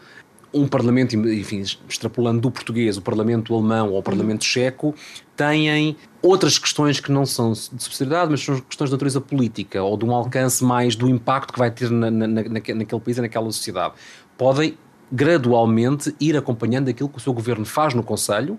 um 0.52 0.66
parlamento, 0.66 1.16
enfim, 1.16 1.62
extrapolando 1.88 2.40
do 2.40 2.50
português, 2.50 2.96
o 2.96 3.02
parlamento 3.02 3.54
alemão 3.54 3.90
ou 3.90 3.98
o 3.98 4.02
parlamento 4.02 4.44
checo, 4.44 4.94
têm 5.36 5.96
outras 6.20 6.58
questões 6.58 7.00
que 7.00 7.10
não 7.12 7.24
são 7.24 7.52
de 7.52 7.82
subsidiariedade, 7.82 8.30
mas 8.30 8.44
são 8.44 8.60
questões 8.60 8.90
de 8.90 8.94
natureza 8.94 9.20
política 9.20 9.82
ou 9.82 9.96
de 9.96 10.04
um 10.04 10.12
alcance 10.12 10.64
mais 10.64 10.96
do 10.96 11.08
impacto 11.08 11.52
que 11.52 11.58
vai 11.58 11.70
ter 11.70 11.90
na, 11.90 12.10
na, 12.10 12.26
na, 12.26 12.42
naquele 12.42 13.00
país 13.00 13.18
e 13.18 13.20
naquela 13.20 13.46
sociedade. 13.46 13.94
Podem 14.36 14.76
gradualmente 15.12 16.14
ir 16.20 16.36
acompanhando 16.36 16.88
aquilo 16.88 17.08
que 17.08 17.18
o 17.18 17.20
seu 17.20 17.32
governo 17.32 17.64
faz 17.64 17.94
no 17.94 18.02
Conselho 18.02 18.58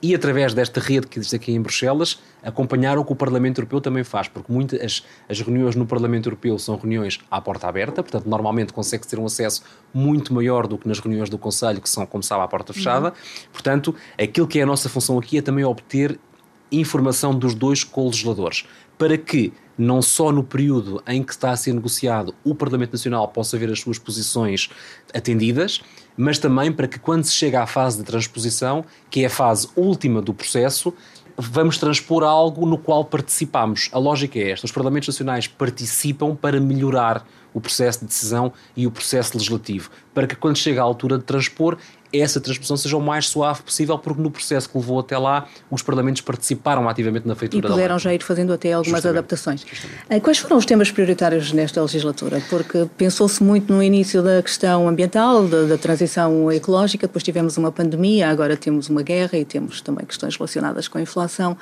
e 0.00 0.14
através 0.14 0.54
desta 0.54 0.80
rede 0.80 1.06
que 1.06 1.18
existe 1.18 1.34
aqui 1.34 1.52
em 1.52 1.60
Bruxelas, 1.60 2.20
acompanhar 2.42 2.98
o 2.98 3.04
que 3.04 3.12
o 3.12 3.16
Parlamento 3.16 3.58
Europeu 3.58 3.80
também 3.80 4.04
faz, 4.04 4.28
porque 4.28 4.52
muitas 4.52 5.04
as, 5.28 5.40
reuniões 5.40 5.74
no 5.74 5.86
Parlamento 5.86 6.28
Europeu 6.28 6.58
são 6.58 6.76
reuniões 6.76 7.18
à 7.30 7.40
porta 7.40 7.66
aberta, 7.66 8.02
portanto, 8.02 8.26
normalmente 8.26 8.72
consegue-se 8.72 9.10
ter 9.10 9.18
um 9.18 9.26
acesso 9.26 9.62
muito 9.92 10.32
maior 10.32 10.66
do 10.66 10.78
que 10.78 10.86
nas 10.86 11.00
reuniões 11.00 11.28
do 11.28 11.36
Conselho, 11.36 11.80
que 11.80 11.88
são, 11.88 12.06
como 12.06 12.22
sabe, 12.22 12.44
à 12.44 12.48
porta 12.48 12.72
fechada. 12.72 13.08
Uhum. 13.08 13.48
Portanto, 13.52 13.94
aquilo 14.16 14.46
que 14.46 14.60
é 14.60 14.62
a 14.62 14.66
nossa 14.66 14.88
função 14.88 15.18
aqui 15.18 15.38
é 15.38 15.42
também 15.42 15.64
obter 15.64 16.18
informação 16.70 17.34
dos 17.34 17.54
dois 17.54 17.82
co-legisladores, 17.82 18.66
para 18.96 19.16
que 19.18 19.52
não 19.76 20.02
só 20.02 20.32
no 20.32 20.42
período 20.42 21.02
em 21.06 21.22
que 21.22 21.32
está 21.32 21.52
a 21.52 21.56
ser 21.56 21.72
negociado 21.72 22.34
o 22.44 22.54
Parlamento 22.54 22.92
Nacional 22.92 23.28
possa 23.28 23.56
ver 23.56 23.70
as 23.70 23.80
suas 23.80 23.98
posições 23.98 24.68
atendidas, 25.14 25.80
mas 26.18 26.38
também 26.38 26.72
para 26.72 26.88
que 26.88 26.98
quando 26.98 27.24
se 27.24 27.32
chega 27.32 27.62
à 27.62 27.66
fase 27.66 27.98
de 27.98 28.02
transposição, 28.02 28.84
que 29.08 29.22
é 29.22 29.26
a 29.26 29.30
fase 29.30 29.68
última 29.76 30.20
do 30.20 30.34
processo, 30.34 30.92
vamos 31.36 31.78
transpor 31.78 32.24
algo 32.24 32.66
no 32.66 32.76
qual 32.76 33.04
participamos. 33.04 33.88
A 33.92 33.98
lógica 33.98 34.36
é 34.38 34.50
esta: 34.50 34.66
os 34.66 34.72
Parlamentos 34.72 35.08
Nacionais 35.08 35.46
participam 35.46 36.34
para 36.34 36.60
melhorar 36.60 37.24
o 37.54 37.60
processo 37.60 38.00
de 38.00 38.06
decisão 38.06 38.52
e 38.76 38.86
o 38.86 38.90
processo 38.90 39.36
legislativo, 39.36 39.90
para 40.12 40.26
que 40.26 40.36
quando 40.36 40.56
chega 40.56 40.80
à 40.80 40.84
altura 40.84 41.16
de 41.16 41.24
transpor, 41.24 41.78
essa 42.12 42.40
transposição 42.40 42.76
seja 42.76 42.96
o 42.96 43.00
mais 43.00 43.28
suave 43.28 43.62
possível, 43.62 43.98
porque 43.98 44.20
no 44.20 44.30
processo 44.30 44.68
que 44.68 44.76
levou 44.78 45.00
até 45.00 45.18
lá, 45.18 45.46
os 45.70 45.82
Parlamentos 45.82 46.22
participaram 46.22 46.88
ativamente 46.88 47.26
na 47.26 47.34
feitura 47.34 47.66
E 47.66 47.70
puderam 47.70 47.98
já 47.98 48.14
ir 48.14 48.22
fazendo 48.22 48.52
até 48.52 48.72
algumas 48.72 48.96
justamente, 48.96 49.18
adaptações. 49.18 49.66
Justamente. 49.68 50.02
Eh, 50.08 50.20
quais 50.20 50.38
foram 50.38 50.56
os 50.56 50.64
temas 50.64 50.90
prioritários 50.90 51.52
nesta 51.52 51.82
legislatura? 51.82 52.42
Porque 52.48 52.88
pensou-se 52.96 53.42
muito 53.42 53.72
no 53.72 53.82
início 53.82 54.22
da 54.22 54.42
questão 54.42 54.88
ambiental, 54.88 55.46
da, 55.46 55.64
da, 55.64 55.78
transição 55.78 56.50
ecológica, 56.50 57.06
depois 57.06 57.22
tivemos 57.22 57.56
uma 57.56 57.70
pandemia, 57.70 58.28
agora 58.28 58.56
temos 58.56 58.88
uma 58.88 59.02
guerra 59.02 59.36
e 59.38 59.44
temos 59.44 59.80
também 59.80 60.06
questões 60.06 60.36
relacionadas 60.36 60.88
com 60.88 60.98
a 60.98 61.02
inflação. 61.02 61.56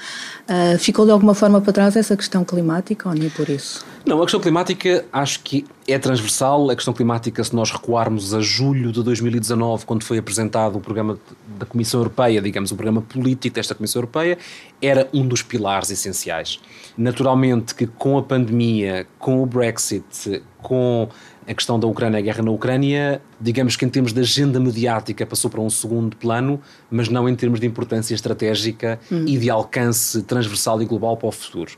Uh, 0.48 0.78
ficou 0.78 1.04
de 1.04 1.10
alguma 1.10 1.34
forma 1.34 1.60
para 1.60 1.72
trás 1.72 1.96
essa 1.96 2.16
questão 2.16 2.44
climática 2.44 3.08
ou 3.08 3.14
nem 3.14 3.30
por 3.30 3.48
isso? 3.48 3.84
Não, 4.04 4.18
a 4.18 4.22
questão 4.22 4.40
climática 4.40 5.04
acho 5.12 5.40
que 5.40 5.64
é 5.86 5.98
transversal. 5.98 6.70
A 6.70 6.74
questão 6.74 6.92
climática, 6.92 7.42
se 7.42 7.54
nós 7.54 7.70
recuarmos 7.70 8.34
a 8.34 8.40
julho 8.40 8.90
de 8.90 9.02
2019, 9.02 9.86
quando 9.86 10.02
foi 10.02 10.18
apresentado 10.18 10.76
o 10.76 10.80
programa 10.80 11.18
da 11.58 11.64
Comissão 11.64 12.00
Europeia, 12.00 12.40
digamos, 12.40 12.70
o 12.70 12.74
programa 12.74 13.02
político 13.02 13.54
desta 13.54 13.74
Comissão 13.74 14.00
Europeia, 14.00 14.38
era 14.80 15.08
um 15.12 15.26
dos 15.26 15.42
pilares 15.42 15.90
essenciais. 15.90 16.60
Naturalmente 16.96 17.74
que 17.74 17.86
com 17.86 18.18
a 18.18 18.22
pandemia, 18.22 19.06
com 19.18 19.42
o 19.42 19.46
Brexit, 19.46 20.42
com 20.62 21.08
a 21.46 21.54
questão 21.54 21.78
da 21.78 21.86
Ucrânia, 21.86 22.18
a 22.18 22.22
guerra 22.22 22.42
na 22.42 22.50
Ucrânia, 22.50 23.22
digamos 23.40 23.76
que 23.76 23.84
em 23.84 23.88
termos 23.88 24.12
de 24.12 24.20
agenda 24.20 24.58
mediática 24.58 25.24
passou 25.24 25.48
para 25.48 25.60
um 25.60 25.70
segundo 25.70 26.16
plano, 26.16 26.60
mas 26.90 27.08
não 27.08 27.28
em 27.28 27.36
termos 27.36 27.60
de 27.60 27.66
importância 27.66 28.14
estratégica 28.14 28.98
hum. 29.10 29.24
e 29.28 29.38
de 29.38 29.48
alcance 29.48 30.22
transversal 30.24 30.82
e 30.82 30.84
global 30.84 31.16
para 31.16 31.28
o 31.28 31.32
futuro 31.32 31.72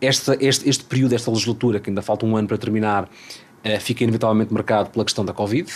esta, 0.00 0.36
este, 0.40 0.68
este 0.68 0.84
período, 0.84 1.14
esta 1.14 1.30
legislatura, 1.30 1.78
que 1.78 1.90
ainda 1.90 2.02
falta 2.02 2.24
um 2.24 2.36
ano 2.36 2.48
para 2.48 2.56
terminar, 2.56 3.08
fica 3.80 4.04
inevitavelmente 4.04 4.52
marcado 4.52 4.90
pela 4.90 5.04
questão 5.04 5.24
da 5.24 5.32
Covid. 5.32 5.70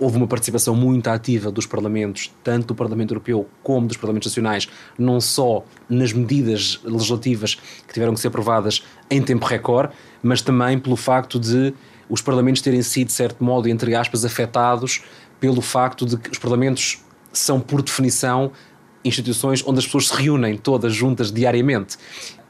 Houve 0.00 0.16
uma 0.16 0.28
participação 0.28 0.76
muito 0.76 1.08
ativa 1.08 1.50
dos 1.50 1.66
parlamentos, 1.66 2.32
tanto 2.44 2.68
do 2.68 2.74
Parlamento 2.74 3.10
Europeu 3.10 3.48
como 3.62 3.88
dos 3.88 3.96
Parlamentos 3.96 4.30
Nacionais, 4.30 4.68
não 4.96 5.20
só 5.20 5.64
nas 5.88 6.12
medidas 6.12 6.80
legislativas 6.84 7.56
que 7.86 7.92
tiveram 7.92 8.14
que 8.14 8.20
ser 8.20 8.28
aprovadas 8.28 8.84
em 9.10 9.20
tempo 9.20 9.44
recorde, 9.44 9.92
mas 10.22 10.40
também 10.40 10.78
pelo 10.78 10.94
facto 10.94 11.38
de 11.38 11.74
os 12.08 12.22
parlamentos 12.22 12.62
terem 12.62 12.82
sido, 12.82 13.08
de 13.08 13.12
certo 13.12 13.42
modo, 13.42 13.68
entre 13.68 13.94
aspas, 13.94 14.24
afetados 14.24 15.02
pelo 15.40 15.60
facto 15.60 16.06
de 16.06 16.16
que 16.16 16.30
os 16.30 16.38
parlamentos 16.38 17.02
são, 17.32 17.60
por 17.60 17.82
definição, 17.82 18.52
instituições 19.04 19.62
onde 19.66 19.78
as 19.78 19.84
pessoas 19.84 20.08
se 20.08 20.14
reúnem 20.14 20.56
todas 20.56 20.94
juntas 20.94 21.32
diariamente. 21.32 21.96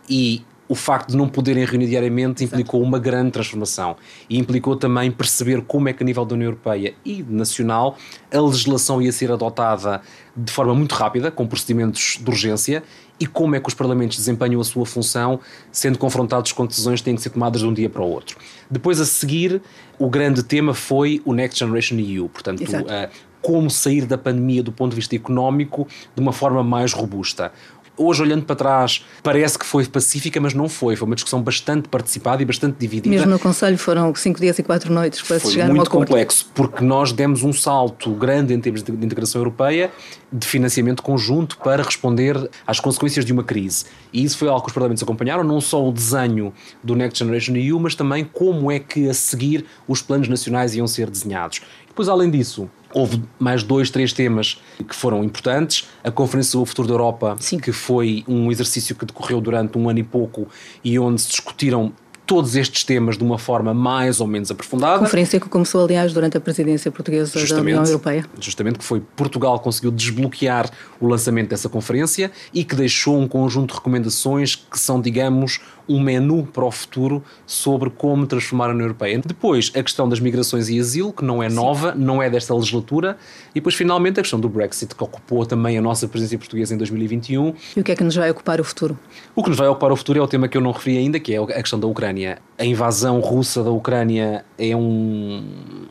E 0.09 0.45
o 0.69 0.75
facto 0.75 1.11
de 1.11 1.17
não 1.17 1.29
poderem 1.29 1.65
reunir 1.65 1.87
diariamente 1.87 2.45
implicou 2.45 2.83
uma 2.83 2.99
grande 2.99 3.31
transformação. 3.31 3.97
E 4.29 4.39
implicou 4.39 4.77
também 4.77 5.11
perceber 5.11 5.63
como 5.63 5.89
é 5.89 5.93
que 5.93 6.03
a 6.03 6.07
nível 6.07 6.25
da 6.25 6.35
União 6.35 6.49
Europeia 6.49 6.95
e 7.05 7.23
nacional 7.23 7.97
a 8.33 8.41
legislação 8.41 9.01
ia 9.01 9.11
ser 9.11 9.33
adotada 9.33 10.03
de 10.37 10.53
forma 10.53 10.75
muito 10.75 10.95
rápida, 10.95 11.31
com 11.31 11.47
procedimentos 11.47 12.19
de 12.21 12.31
urgência, 12.31 12.83
e 13.19 13.27
como 13.27 13.57
é 13.57 13.61
que 13.61 13.69
os 13.69 13.75
parlamentos 13.75 14.17
desempenham 14.17 14.61
a 14.61 14.65
sua 14.65 14.87
função, 14.87 15.41
sendo 15.73 15.99
confrontados 15.99 16.53
com 16.53 16.65
decisões 16.67 17.01
que 17.01 17.07
têm 17.07 17.17
que 17.17 17.23
ser 17.23 17.31
tomadas 17.31 17.63
de 17.63 17.67
um 17.67 17.75
dia 17.75 17.91
para 17.91 18.03
o 18.03 18.09
outro. 18.09 18.39
Depois, 18.71 19.01
a 19.01 19.05
seguir, 19.05 19.61
o 19.99 20.09
grande 20.09 20.45
tema 20.45 20.73
foi 20.73 21.21
o 21.25 21.33
Next 21.33 21.59
Generation 21.59 21.97
EU, 21.99 22.29
portanto, 22.29 22.63
uh, 22.63 23.09
como 23.41 23.71
sair 23.71 24.05
da 24.05 24.19
pandemia 24.19 24.63
do 24.63 24.73
ponto 24.73 24.91
de 24.91 24.97
vista 24.97 25.15
económico 25.15 25.87
de 26.15 26.21
uma 26.21 26.33
forma 26.33 26.63
mais 26.63 26.93
robusta 26.93 27.53
hoje 27.99 28.23
olhando 28.23 28.45
para 28.45 28.57
trás 28.57 29.05
parece 29.23 29.59
que 29.59 29.67
foi 29.67 29.87
pacífica, 29.87 30.41
mas 30.41 30.55
não 30.55 30.69
foi. 30.69 30.97
Foi 30.97 31.07
uma 31.07 31.15
discussão 31.15 31.43
bastante 31.43 31.89
participada 31.89 32.43
e 32.43 32.45
bastante 32.45 32.77
dividida. 32.79 33.09
Mesmo 33.09 33.31
no 33.31 33.39
Conselho 33.39 33.77
foram 33.77 34.15
cinco 34.15 34.41
dias 34.41 34.59
e 34.59 34.63
quatro 34.63 34.93
noites 34.93 35.21
para 35.23 35.41
foi 35.41 35.53
chegar 35.53 35.71
a 35.71 35.75
muito 35.75 35.91
complexo, 35.91 36.51
porque 36.55 36.83
nós 36.85 37.13
demos 37.13 37.43
um 37.43 37.53
salto 37.53 38.11
grande 38.13 38.55
em 38.55 38.61
termos 38.61 38.83
de 38.83 38.93
integração 38.93 39.41
europeia, 39.41 39.91
de 40.33 40.47
financiamento 40.47 41.03
conjunto 41.03 41.59
para 41.59 41.83
responder 41.83 42.51
às 42.67 42.81
consequências 42.81 43.25
de 43.25 43.33
uma 43.33 43.43
crise. 43.43 43.87
E 44.13 44.25
isso 44.25 44.39
foi 44.39 44.49
algo 44.49 44.63
que 44.63 44.69
os 44.69 44.75
parlamentos 44.75 45.03
acompanharam, 45.03 45.43
não 45.43 45.61
só 45.61 45.87
o 45.87 45.93
desenho 45.93 46.53
do 46.83 46.95
Next 46.95 47.19
Generation 47.19 47.55
EU, 47.57 47.79
mas 47.81 47.95
também 47.95 48.25
como 48.25 48.71
é 48.71 48.79
que 48.79 49.09
a 49.09 49.15
seguir 49.15 49.65
os 49.87 50.01
planos 50.01 50.29
nacionais 50.29 50.75
iam 50.75 50.87
ser 50.87 51.11
desenhados. 51.11 51.61
Depois, 51.87 52.09
além 52.09 52.31
disso, 52.31 52.71
houve 52.93 53.23
mais 53.39 53.63
dois, 53.63 53.91
três 53.91 54.13
temas 54.13 54.61
que 54.87 54.95
foram 54.95 55.23
importantes. 55.23 55.89
A 56.03 56.11
Conferência 56.11 56.53
sobre 56.53 56.65
o 56.65 56.67
Futuro 56.67 56.89
da 56.89 56.95
Europa, 56.95 57.37
Sim. 57.39 57.59
que 57.59 57.73
foi 57.73 58.25
um 58.27 58.51
exercício 58.51 58.95
que 58.95 59.05
decorreu 59.05 59.41
durante 59.41 59.77
um 59.79 59.89
ano 59.89 59.99
e 59.99 60.05
pouco 60.05 60.49
e 60.83 60.99
onde 60.99 61.21
se 61.21 61.29
discutiram 61.31 61.93
todos 62.29 62.55
estes 62.57 62.85
temas 62.85 63.17
de 63.17 63.25
uma 63.25 63.39
forma 63.39 63.73
mais 63.73 64.21
ou 64.21 64.27
menos 64.27 64.51
aprofundada. 64.51 64.99
Conferência 64.99 65.41
que 65.41 65.49
começou, 65.49 65.83
aliás, 65.83 66.13
durante 66.13 66.37
a 66.37 66.41
presidência 66.41 66.93
portuguesa 66.93 67.33
da 67.49 67.61
União 67.63 67.83
Europeia. 67.83 68.23
Justamente 68.39 68.79
que 68.79 68.85
foi 68.85 69.01
Portugal 69.01 69.59
conseguiu 69.59 69.91
desbloquear 69.91 70.71
o 71.01 71.09
lançamento 71.09 71.49
dessa 71.49 71.71
conferência 71.71 72.31
e 72.53 72.65
que 72.65 72.77
deixou 72.77 73.19
um 73.19 73.27
conjunto 73.27 73.71
de 73.71 73.79
recomendações 73.79 74.55
que 74.55 74.79
são, 74.79 75.01
digamos, 75.01 75.59
um 75.89 75.99
menu 75.99 76.47
para 76.53 76.65
o 76.65 76.71
futuro 76.71 77.25
sobre 77.47 77.89
como 77.89 78.27
transformar 78.27 78.67
a 78.67 78.71
União 78.71 78.85
Europeia. 78.85 79.21
Depois, 79.25 79.73
a 79.75 79.83
questão 79.83 80.07
das 80.07 80.21
migrações 80.21 80.69
e 80.69 80.79
asilo, 80.79 81.13
que 81.13 81.25
não 81.25 81.43
é 81.43 81.49
nova, 81.49 81.93
Sim. 81.93 81.99
não 82.01 82.23
é 82.23 82.29
desta 82.29 82.55
legislatura, 82.55 83.17
e 83.53 83.55
depois, 83.55 83.75
finalmente, 83.75 84.21
a 84.21 84.23
questão 84.23 84.39
do 84.39 84.49
Brexit, 84.49 84.95
que 84.95 85.03
ocupou 85.03 85.47
também 85.47 85.79
a 85.79 85.81
nossa 85.81 86.07
presidência 86.07 86.39
portuguesa 86.39 86.75
em 86.75 86.77
2021. 86.77 87.55
E 87.77 87.81
o 87.81 87.85
que 87.85 87.93
é 87.93 87.97
que 87.97 88.05
nos 88.05 88.15
vai 88.15 88.31
ocupar 88.31 88.61
o 88.61 88.65
futuro? 88.65 88.99
O 89.35 89.43
que 89.43 89.49
nos 89.49 89.59
vai 89.59 89.67
ocupar 89.69 89.91
o 89.91 89.97
futuro 89.97 90.19
é 90.19 90.23
o 90.23 90.29
tema 90.29 90.47
que 90.47 90.59
eu 90.59 90.61
não 90.61 90.73
referi 90.73 90.99
ainda, 90.99 91.19
que 91.19 91.35
é 91.35 91.39
a 91.39 91.47
questão 91.47 91.81
da 91.81 91.87
Ucrânia. 91.87 92.18
A 92.27 92.65
invasão 92.65 93.21
russa 93.21 93.63
da 93.63 93.71
Ucrânia 93.71 94.45
é 94.57 94.75
um, 94.75 95.45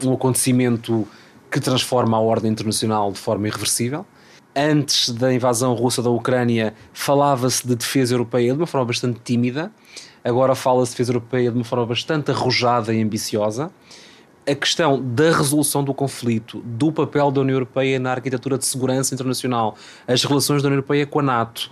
um 0.03 0.13
acontecimento 0.13 1.07
que 1.49 1.59
transforma 1.59 2.17
a 2.17 2.19
ordem 2.19 2.51
internacional 2.51 3.11
de 3.11 3.19
forma 3.19 3.47
irreversível 3.47 4.05
antes 4.57 5.11
da 5.11 5.31
invasão 5.31 5.75
russa 5.75 6.01
da 6.01 6.09
Ucrânia, 6.09 6.73
falava-se 6.91 7.65
de 7.65 7.75
defesa 7.75 8.15
europeia 8.15 8.51
de 8.51 8.57
uma 8.59 8.65
forma 8.65 8.87
bastante 8.87 9.19
tímida, 9.23 9.71
agora 10.23 10.55
fala-se 10.55 10.91
de 10.91 10.95
defesa 10.95 11.11
europeia 11.11 11.51
de 11.51 11.57
uma 11.57 11.63
forma 11.63 11.85
bastante 11.85 12.31
arrojada 12.31 12.91
e 12.91 13.01
ambiciosa. 13.01 13.69
A 14.47 14.55
questão 14.55 14.99
da 14.99 15.25
resolução 15.25 15.83
do 15.83 15.93
conflito, 15.93 16.61
do 16.65 16.91
papel 16.91 17.29
da 17.29 17.41
União 17.41 17.55
Europeia 17.55 17.99
na 17.99 18.11
arquitetura 18.11 18.57
de 18.57 18.65
segurança 18.65 19.13
internacional, 19.13 19.75
as 20.07 20.23
relações 20.23 20.63
da 20.63 20.69
União 20.69 20.77
Europeia 20.77 21.05
com 21.05 21.19
a 21.19 21.23
NATO. 21.23 21.69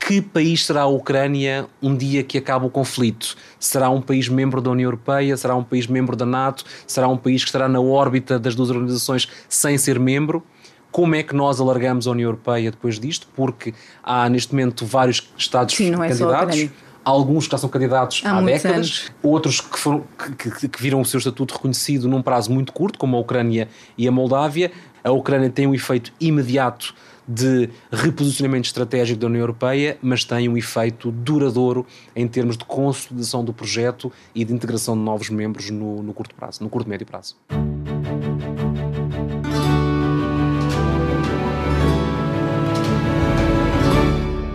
Que 0.00 0.20
país 0.20 0.66
será 0.66 0.82
a 0.82 0.86
Ucrânia 0.86 1.66
um 1.80 1.96
dia 1.96 2.24
que 2.24 2.36
acabe 2.36 2.66
o 2.66 2.70
conflito? 2.70 3.36
Será 3.58 3.88
um 3.88 4.00
país 4.00 4.28
membro 4.28 4.60
da 4.60 4.70
União 4.70 4.88
Europeia? 4.88 5.36
Será 5.36 5.54
um 5.54 5.62
país 5.62 5.86
membro 5.86 6.16
da 6.16 6.26
NATO? 6.26 6.64
Será 6.86 7.06
um 7.06 7.16
país 7.16 7.42
que 7.42 7.48
estará 7.48 7.68
na 7.68 7.80
órbita 7.80 8.38
das 8.38 8.54
duas 8.54 8.70
organizações 8.70 9.28
sem 9.48 9.78
ser 9.78 10.00
membro? 10.00 10.42
Como 10.90 11.14
é 11.14 11.22
que 11.22 11.34
nós 11.34 11.60
alargamos 11.60 12.06
a 12.06 12.10
União 12.10 12.28
Europeia 12.28 12.70
depois 12.70 12.98
disto? 12.98 13.26
Porque 13.34 13.72
há 14.02 14.28
neste 14.28 14.52
momento 14.52 14.84
vários 14.84 15.32
Estados 15.38 15.74
Sim, 15.74 15.94
é 15.94 16.08
candidatos. 16.08 16.68
Alguns 17.04 17.46
que 17.46 17.52
já 17.52 17.58
são 17.58 17.68
candidatos 17.68 18.22
há, 18.24 18.38
há 18.38 18.42
décadas, 18.42 18.76
anos. 18.76 19.12
outros 19.22 19.60
que, 19.60 19.76
foram, 19.76 20.04
que, 20.38 20.68
que 20.68 20.82
viram 20.82 21.00
o 21.00 21.04
seu 21.04 21.18
estatuto 21.18 21.54
reconhecido 21.54 22.08
num 22.08 22.22
prazo 22.22 22.52
muito 22.52 22.72
curto, 22.72 22.96
como 22.96 23.16
a 23.16 23.20
Ucrânia 23.20 23.68
e 23.98 24.06
a 24.06 24.12
Moldávia. 24.12 24.70
A 25.02 25.10
Ucrânia 25.10 25.50
tem 25.50 25.66
um 25.66 25.74
efeito 25.74 26.12
imediato 26.20 26.94
de 27.26 27.68
reposicionamento 27.90 28.66
estratégico 28.66 29.20
da 29.20 29.26
União 29.26 29.40
Europeia, 29.40 29.98
mas 30.02 30.24
tem 30.24 30.48
um 30.48 30.56
efeito 30.56 31.10
duradouro 31.10 31.86
em 32.14 32.26
termos 32.26 32.56
de 32.56 32.64
consolidação 32.64 33.44
do 33.44 33.52
projeto 33.52 34.12
e 34.34 34.44
de 34.44 34.52
integração 34.52 34.96
de 34.96 35.02
novos 35.02 35.30
membros 35.30 35.70
no, 35.70 36.02
no 36.02 36.12
curto 36.12 36.34
prazo, 36.34 36.62
no 36.62 36.68
curto 36.68 36.88
médio 36.88 37.06
prazo. 37.06 37.36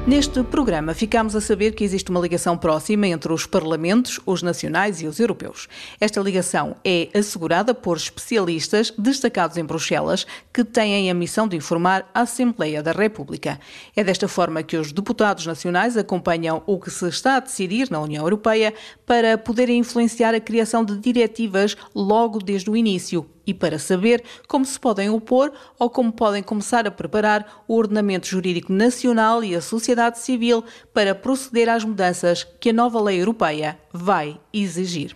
Neste 0.08 0.42
programa 0.42 0.94
ficamos 0.94 1.36
a 1.36 1.42
saber 1.42 1.76
que 1.76 1.84
existe 1.84 2.10
uma 2.10 2.22
ligação 2.22 2.58
próxima 2.58 3.08
entre 3.08 3.34
os 3.34 3.46
parlamentos, 3.46 4.22
os 4.26 4.42
nacionais 4.42 5.02
e 5.02 5.06
os 5.06 5.20
europeus. 5.20 5.68
Esta 6.00 6.22
ligação 6.22 6.78
é 6.82 7.10
assegurada 7.14 7.74
por 7.74 7.98
especialistas 7.98 8.90
destacados 8.98 9.58
em 9.58 9.66
Bruxelas 9.66 10.26
que 10.54 10.64
têm 10.64 11.12
a 11.12 11.14
missão 11.14 11.46
de 11.46 11.58
informar 11.58 12.10
a 12.14 12.22
Assembleia 12.22 12.82
da 12.82 12.94
República. 12.94 13.60
É 13.98 14.02
desta 14.02 14.30
forma 14.30 14.64
que 14.64 14.78
os 14.78 14.94
deputados 14.94 15.46
nacionais 15.46 15.98
acompanham 15.98 16.64
o 16.66 16.80
que 16.80 16.90
se 16.90 17.10
está 17.10 17.36
a 17.36 17.42
decidir 17.42 17.92
na 17.92 18.00
União 18.00 18.24
Europeia 18.24 18.74
para 19.06 19.38
poderem 19.38 19.80
influenciar 19.80 20.34
a 20.34 20.40
criação 20.40 20.86
de 20.86 20.98
diretivas 20.98 21.76
logo 21.94 22.40
desde 22.40 22.70
o 22.70 22.78
início 22.78 23.30
e 23.48 23.54
para 23.54 23.80
saber 23.80 24.22
como 24.48 24.66
se 24.66 24.77
podem 24.77 25.10
opor 25.10 25.51
ou 25.80 25.89
como 25.89 26.12
podem 26.12 26.44
começar 26.44 26.86
a 26.86 26.92
preparar 26.92 27.63
o 27.68 27.75
ordenamento 27.75 28.27
jurídico 28.27 28.74
nacional 28.74 29.44
e 29.44 29.56
a 29.56 29.62
sociedade 29.62 30.20
civil 30.20 30.63
para 30.94 31.16
proceder 31.16 31.70
às 31.70 31.86
mudanças 31.86 32.44
que 32.60 32.72
a 32.72 32.74
nova 32.74 33.01
lei 33.01 33.22
europeia 33.22 33.80
vai 33.94 34.38
exigir. 34.54 35.16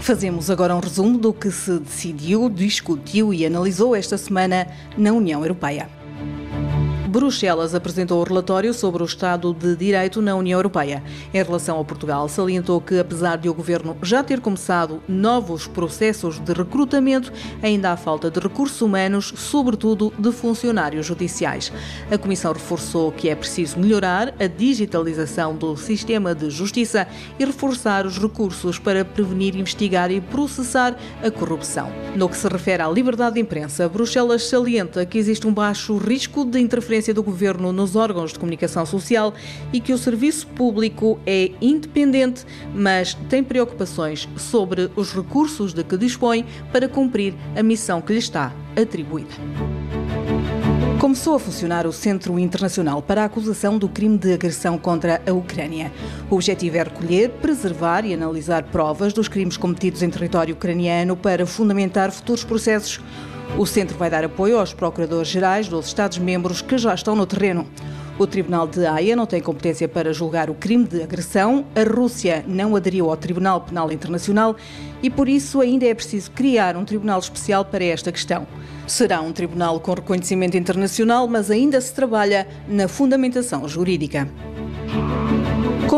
Fazemos 0.00 0.50
agora 0.50 0.74
um 0.74 0.80
resumo 0.80 1.18
do 1.18 1.34
que 1.34 1.50
se 1.50 1.78
decidiu, 1.78 2.48
discutiu 2.48 3.34
e 3.34 3.44
analisou 3.44 3.94
esta 3.94 4.16
semana 4.16 4.66
na 4.96 5.12
União 5.12 5.42
Europeia. 5.42 5.97
Bruxelas 7.08 7.74
apresentou 7.74 8.20
o 8.20 8.22
relatório 8.22 8.74
sobre 8.74 9.02
o 9.02 9.06
Estado 9.06 9.54
de 9.54 9.74
Direito 9.74 10.20
na 10.20 10.36
União 10.36 10.58
Europeia. 10.58 11.02
Em 11.32 11.42
relação 11.42 11.80
a 11.80 11.84
Portugal, 11.84 12.28
salientou 12.28 12.82
que, 12.82 12.98
apesar 12.98 13.38
de 13.38 13.48
o 13.48 13.54
governo 13.54 13.96
já 14.02 14.22
ter 14.22 14.40
começado 14.40 15.02
novos 15.08 15.66
processos 15.66 16.38
de 16.38 16.52
recrutamento, 16.52 17.32
ainda 17.62 17.92
há 17.92 17.96
falta 17.96 18.30
de 18.30 18.38
recursos 18.38 18.82
humanos, 18.82 19.32
sobretudo 19.36 20.12
de 20.18 20.30
funcionários 20.30 21.06
judiciais. 21.06 21.72
A 22.10 22.18
Comissão 22.18 22.52
reforçou 22.52 23.10
que 23.10 23.30
é 23.30 23.34
preciso 23.34 23.78
melhorar 23.78 24.34
a 24.38 24.46
digitalização 24.46 25.56
do 25.56 25.78
sistema 25.78 26.34
de 26.34 26.50
justiça 26.50 27.08
e 27.38 27.44
reforçar 27.46 28.04
os 28.04 28.18
recursos 28.18 28.78
para 28.78 29.02
prevenir, 29.02 29.56
investigar 29.56 30.10
e 30.10 30.20
processar 30.20 30.94
a 31.24 31.30
corrupção. 31.30 31.90
No 32.14 32.28
que 32.28 32.36
se 32.36 32.46
refere 32.46 32.82
à 32.82 32.88
liberdade 32.88 33.36
de 33.36 33.40
imprensa, 33.40 33.88
Bruxelas 33.88 34.46
salienta 34.46 35.06
que 35.06 35.16
existe 35.16 35.46
um 35.46 35.54
baixo 35.54 35.96
risco 35.96 36.44
de 36.44 36.60
interferência 36.60 36.97
interferência 36.98 37.14
do 37.14 37.22
governo 37.22 37.72
nos 37.72 37.96
órgãos 37.96 38.32
de 38.32 38.38
comunicação 38.38 38.84
social 38.84 39.32
e 39.72 39.80
que 39.80 39.92
o 39.92 39.98
serviço 39.98 40.46
público 40.48 41.18
é 41.24 41.52
independente, 41.60 42.44
mas 42.74 43.14
tem 43.28 43.42
preocupações 43.42 44.28
sobre 44.36 44.90
os 44.96 45.12
recursos 45.12 45.72
de 45.72 45.84
que 45.84 45.96
dispõe 45.96 46.44
para 46.72 46.88
cumprir 46.88 47.34
a 47.56 47.62
missão 47.62 48.00
que 48.00 48.12
lhe 48.12 48.18
está 48.18 48.52
atribuída. 48.76 49.30
Começou 51.00 51.36
a 51.36 51.38
funcionar 51.38 51.86
o 51.86 51.92
Centro 51.92 52.36
Internacional 52.38 53.00
para 53.00 53.22
a 53.22 53.26
Acusação 53.26 53.78
do 53.78 53.88
Crime 53.88 54.18
de 54.18 54.32
Agressão 54.32 54.76
contra 54.76 55.22
a 55.24 55.32
Ucrânia. 55.32 55.92
O 56.28 56.34
objetivo 56.34 56.76
é 56.76 56.82
recolher, 56.82 57.30
preservar 57.40 58.04
e 58.04 58.12
analisar 58.12 58.64
provas 58.64 59.12
dos 59.12 59.28
crimes 59.28 59.56
cometidos 59.56 60.02
em 60.02 60.10
território 60.10 60.54
ucraniano 60.54 61.16
para 61.16 61.46
fundamentar 61.46 62.10
futuros 62.10 62.42
processos. 62.42 63.00
O 63.56 63.66
centro 63.66 63.96
vai 63.96 64.10
dar 64.10 64.24
apoio 64.24 64.58
aos 64.58 64.72
procuradores-gerais 64.72 65.68
dos 65.68 65.86
Estados-membros 65.86 66.62
que 66.62 66.78
já 66.78 66.94
estão 66.94 67.16
no 67.16 67.26
terreno. 67.26 67.66
O 68.18 68.26
Tribunal 68.26 68.66
de 68.66 68.84
Haia 68.84 69.14
não 69.14 69.26
tem 69.26 69.40
competência 69.40 69.88
para 69.88 70.12
julgar 70.12 70.50
o 70.50 70.54
crime 70.54 70.84
de 70.84 71.02
agressão. 71.02 71.64
A 71.74 71.88
Rússia 71.88 72.44
não 72.48 72.74
aderiu 72.74 73.08
ao 73.10 73.16
Tribunal 73.16 73.60
Penal 73.60 73.92
Internacional 73.92 74.56
e, 75.00 75.08
por 75.08 75.28
isso, 75.28 75.60
ainda 75.60 75.86
é 75.86 75.94
preciso 75.94 76.32
criar 76.32 76.76
um 76.76 76.84
tribunal 76.84 77.20
especial 77.20 77.64
para 77.64 77.84
esta 77.84 78.10
questão. 78.10 78.44
Será 78.88 79.20
um 79.20 79.32
tribunal 79.32 79.78
com 79.78 79.94
reconhecimento 79.94 80.56
internacional, 80.56 81.28
mas 81.28 81.48
ainda 81.48 81.80
se 81.80 81.94
trabalha 81.94 82.48
na 82.68 82.88
fundamentação 82.88 83.68
jurídica. 83.68 84.28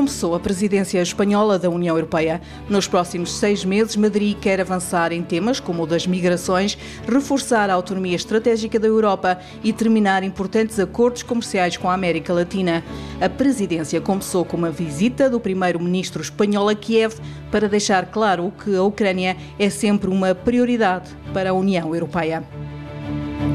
Começou 0.00 0.34
a 0.34 0.40
presidência 0.40 1.02
espanhola 1.02 1.58
da 1.58 1.68
União 1.68 1.94
Europeia. 1.94 2.40
Nos 2.70 2.88
próximos 2.88 3.34
seis 3.34 3.66
meses, 3.66 3.96
Madrid 3.96 4.34
quer 4.34 4.58
avançar 4.58 5.12
em 5.12 5.22
temas 5.22 5.60
como 5.60 5.82
o 5.82 5.86
das 5.86 6.06
migrações, 6.06 6.78
reforçar 7.06 7.68
a 7.68 7.74
autonomia 7.74 8.16
estratégica 8.16 8.80
da 8.80 8.88
Europa 8.88 9.38
e 9.62 9.74
terminar 9.74 10.24
importantes 10.24 10.80
acordos 10.80 11.22
comerciais 11.22 11.76
com 11.76 11.90
a 11.90 11.92
América 11.92 12.32
Latina. 12.32 12.82
A 13.20 13.28
presidência 13.28 14.00
começou 14.00 14.42
com 14.42 14.56
uma 14.56 14.70
visita 14.70 15.28
do 15.28 15.38
primeiro-ministro 15.38 16.22
espanhol 16.22 16.70
a 16.70 16.74
Kiev 16.74 17.16
para 17.50 17.68
deixar 17.68 18.06
claro 18.06 18.50
que 18.64 18.74
a 18.74 18.82
Ucrânia 18.82 19.36
é 19.58 19.68
sempre 19.68 20.08
uma 20.08 20.34
prioridade 20.34 21.10
para 21.34 21.50
a 21.50 21.52
União 21.52 21.94
Europeia. 21.94 22.42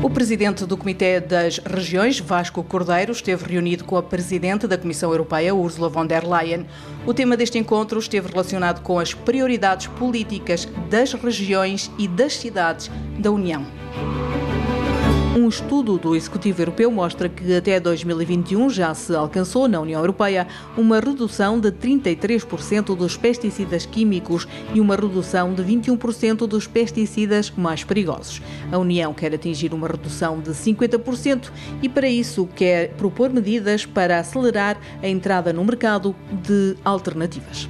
O 0.01 0.09
presidente 0.09 0.65
do 0.65 0.77
Comitê 0.77 1.19
das 1.19 1.57
Regiões, 1.57 2.19
Vasco 2.19 2.63
Cordeiro, 2.63 3.11
esteve 3.11 3.53
reunido 3.53 3.83
com 3.83 3.97
a 3.97 4.03
presidente 4.03 4.67
da 4.67 4.77
Comissão 4.77 5.11
Europeia, 5.11 5.53
Ursula 5.53 5.89
von 5.89 6.05
der 6.05 6.23
Leyen. 6.27 6.65
O 7.05 7.13
tema 7.13 7.37
deste 7.37 7.57
encontro 7.57 7.99
esteve 7.99 8.29
relacionado 8.29 8.81
com 8.81 8.99
as 8.99 9.13
prioridades 9.13 9.87
políticas 9.87 10.67
das 10.89 11.13
regiões 11.13 11.91
e 11.97 12.07
das 12.07 12.35
cidades 12.35 12.89
da 13.19 13.31
União. 13.31 13.65
Um 15.37 15.49
estudo 15.49 15.97
do 15.97 16.15
Executivo 16.15 16.61
Europeu 16.61 16.89
mostra 16.89 17.27
que 17.27 17.53
até 17.53 17.77
2021 17.77 18.69
já 18.69 18.93
se 18.93 19.13
alcançou 19.13 19.67
na 19.67 19.81
União 19.81 19.99
Europeia 19.99 20.47
uma 20.77 20.97
redução 20.97 21.59
de 21.59 21.73
33% 21.73 22.95
dos 22.95 23.17
pesticidas 23.17 23.85
químicos 23.85 24.47
e 24.73 24.79
uma 24.79 24.95
redução 24.95 25.53
de 25.53 25.61
21% 25.61 26.47
dos 26.47 26.67
pesticidas 26.67 27.51
mais 27.51 27.83
perigosos. 27.83 28.41
A 28.71 28.77
União 28.77 29.13
quer 29.13 29.33
atingir 29.33 29.73
uma 29.73 29.89
redução 29.89 30.39
de 30.39 30.51
50% 30.51 31.51
e, 31.81 31.89
para 31.89 32.07
isso, 32.07 32.47
quer 32.55 32.93
propor 32.93 33.29
medidas 33.29 33.85
para 33.85 34.19
acelerar 34.19 34.77
a 35.03 35.07
entrada 35.09 35.51
no 35.51 35.65
mercado 35.65 36.15
de 36.31 36.77
alternativas. 36.85 37.67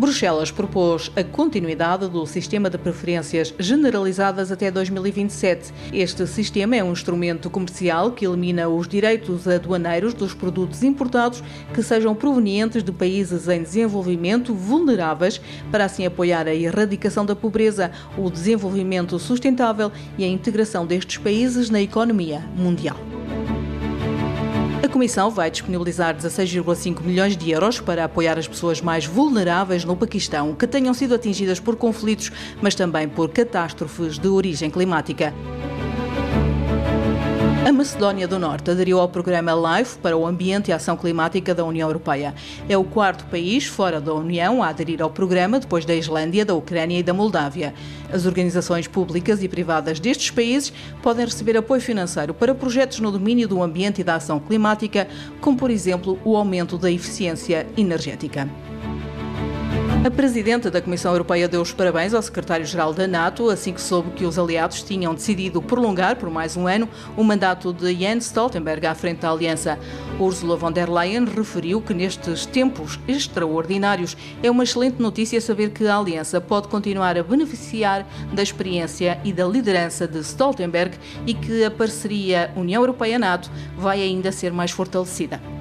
Bruxelas 0.00 0.50
propôs 0.50 1.12
a 1.14 1.22
continuidade 1.22 2.08
do 2.08 2.24
sistema 2.24 2.70
de 2.70 2.78
preferências 2.78 3.52
generalizadas 3.58 4.50
até 4.50 4.70
2027. 4.70 5.74
Este 5.92 6.26
sistema 6.26 6.74
é 6.74 6.82
um 6.82 6.92
instrumento 6.92 7.50
comercial 7.50 8.10
que 8.12 8.24
elimina 8.24 8.66
os 8.66 8.88
direitos 8.88 9.46
aduaneiros 9.46 10.14
dos 10.14 10.32
produtos 10.32 10.82
importados 10.82 11.44
que 11.74 11.82
sejam 11.82 12.14
provenientes 12.14 12.82
de 12.82 12.90
países 12.90 13.46
em 13.46 13.62
desenvolvimento 13.62 14.54
vulneráveis, 14.54 15.38
para 15.70 15.84
assim 15.84 16.06
apoiar 16.06 16.48
a 16.48 16.54
erradicação 16.54 17.26
da 17.26 17.36
pobreza, 17.36 17.92
o 18.16 18.30
desenvolvimento 18.30 19.18
sustentável 19.18 19.92
e 20.16 20.24
a 20.24 20.28
integração 20.28 20.86
destes 20.86 21.18
países 21.18 21.68
na 21.68 21.82
economia 21.82 22.42
mundial. 22.56 23.09
Comissão 24.90 25.30
vai 25.30 25.50
disponibilizar 25.50 26.16
16,5 26.16 27.00
milhões 27.02 27.36
de 27.36 27.50
euros 27.50 27.80
para 27.80 28.04
apoiar 28.04 28.36
as 28.38 28.48
pessoas 28.48 28.80
mais 28.80 29.06
vulneráveis 29.06 29.84
no 29.84 29.96
Paquistão 29.96 30.52
que 30.52 30.66
tenham 30.66 30.92
sido 30.92 31.14
atingidas 31.14 31.60
por 31.60 31.76
conflitos, 31.76 32.32
mas 32.60 32.74
também 32.74 33.08
por 33.08 33.30
catástrofes 33.30 34.18
de 34.18 34.26
origem 34.26 34.68
climática. 34.68 35.32
A 37.62 37.70
Macedónia 37.70 38.26
do 38.26 38.38
Norte 38.38 38.70
aderiu 38.70 38.98
ao 38.98 39.08
programa 39.08 39.52
LIFE 39.52 39.98
para 39.98 40.16
o 40.16 40.26
Ambiente 40.26 40.68
e 40.68 40.72
Ação 40.72 40.96
Climática 40.96 41.54
da 41.54 41.62
União 41.62 41.86
Europeia. 41.86 42.34
É 42.66 42.76
o 42.76 42.82
quarto 42.82 43.26
país 43.26 43.66
fora 43.66 44.00
da 44.00 44.14
União 44.14 44.62
a 44.62 44.68
aderir 44.68 45.02
ao 45.02 45.10
programa, 45.10 45.60
depois 45.60 45.84
da 45.84 45.94
Islândia, 45.94 46.42
da 46.42 46.54
Ucrânia 46.54 46.98
e 46.98 47.02
da 47.02 47.12
Moldávia. 47.12 47.74
As 48.10 48.24
organizações 48.24 48.88
públicas 48.88 49.42
e 49.42 49.48
privadas 49.48 50.00
destes 50.00 50.30
países 50.30 50.72
podem 51.02 51.26
receber 51.26 51.54
apoio 51.54 51.82
financeiro 51.82 52.32
para 52.32 52.54
projetos 52.54 52.98
no 52.98 53.12
domínio 53.12 53.46
do 53.46 53.62
ambiente 53.62 54.00
e 54.00 54.04
da 54.04 54.14
ação 54.14 54.40
climática, 54.40 55.06
como, 55.38 55.58
por 55.58 55.70
exemplo, 55.70 56.18
o 56.24 56.36
aumento 56.36 56.78
da 56.78 56.90
eficiência 56.90 57.66
energética. 57.76 58.48
A 60.02 60.10
presidenta 60.10 60.70
da 60.70 60.80
Comissão 60.80 61.12
Europeia 61.12 61.46
deu 61.46 61.60
os 61.60 61.74
parabéns 61.74 62.14
ao 62.14 62.22
secretário-geral 62.22 62.94
da 62.94 63.06
NATO 63.06 63.50
assim 63.50 63.74
que 63.74 63.82
soube 63.82 64.12
que 64.12 64.24
os 64.24 64.38
aliados 64.38 64.82
tinham 64.82 65.14
decidido 65.14 65.60
prolongar 65.60 66.16
por 66.16 66.30
mais 66.30 66.56
um 66.56 66.66
ano 66.66 66.88
o 67.18 67.22
mandato 67.22 67.70
de 67.70 67.94
Jens 67.94 68.24
Stoltenberg 68.24 68.86
à 68.86 68.94
frente 68.94 69.20
da 69.20 69.30
aliança. 69.30 69.78
Ursula 70.18 70.56
von 70.56 70.72
der 70.72 70.88
Leyen 70.88 71.26
referiu 71.26 71.82
que 71.82 71.92
nestes 71.92 72.46
tempos 72.46 72.98
extraordinários 73.06 74.16
é 74.42 74.50
uma 74.50 74.64
excelente 74.64 75.02
notícia 75.02 75.38
saber 75.38 75.68
que 75.68 75.86
a 75.86 75.98
aliança 75.98 76.40
pode 76.40 76.68
continuar 76.68 77.18
a 77.18 77.22
beneficiar 77.22 78.06
da 78.32 78.42
experiência 78.42 79.20
e 79.22 79.34
da 79.34 79.46
liderança 79.46 80.08
de 80.08 80.20
Stoltenberg 80.20 80.96
e 81.26 81.34
que 81.34 81.62
a 81.62 81.70
parceria 81.70 82.50
União 82.56 82.80
Europeia-NATO 82.80 83.50
vai 83.76 84.00
ainda 84.00 84.32
ser 84.32 84.50
mais 84.50 84.70
fortalecida. 84.70 85.59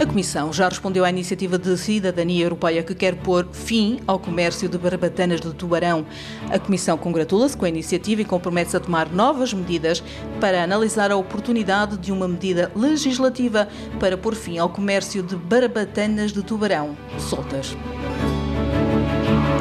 A 0.00 0.06
Comissão 0.06 0.50
já 0.50 0.66
respondeu 0.66 1.04
à 1.04 1.10
iniciativa 1.10 1.58
de 1.58 1.76
cidadania 1.76 2.46
europeia 2.46 2.82
que 2.82 2.94
quer 2.94 3.16
pôr 3.16 3.46
fim 3.52 4.00
ao 4.06 4.18
comércio 4.18 4.66
de 4.66 4.78
barbatanas 4.78 5.42
de 5.42 5.52
tubarão. 5.52 6.06
A 6.50 6.58
Comissão 6.58 6.96
congratula-se 6.96 7.54
com 7.54 7.66
a 7.66 7.68
iniciativa 7.68 8.22
e 8.22 8.24
compromete-se 8.24 8.78
a 8.78 8.80
tomar 8.80 9.12
novas 9.12 9.52
medidas 9.52 10.02
para 10.40 10.64
analisar 10.64 11.10
a 11.10 11.16
oportunidade 11.18 11.98
de 11.98 12.10
uma 12.12 12.26
medida 12.26 12.72
legislativa 12.74 13.68
para 14.00 14.16
pôr 14.16 14.34
fim 14.34 14.56
ao 14.56 14.70
comércio 14.70 15.22
de 15.22 15.36
barbatanas 15.36 16.32
de 16.32 16.42
tubarão 16.42 16.96
soltas. 17.18 17.76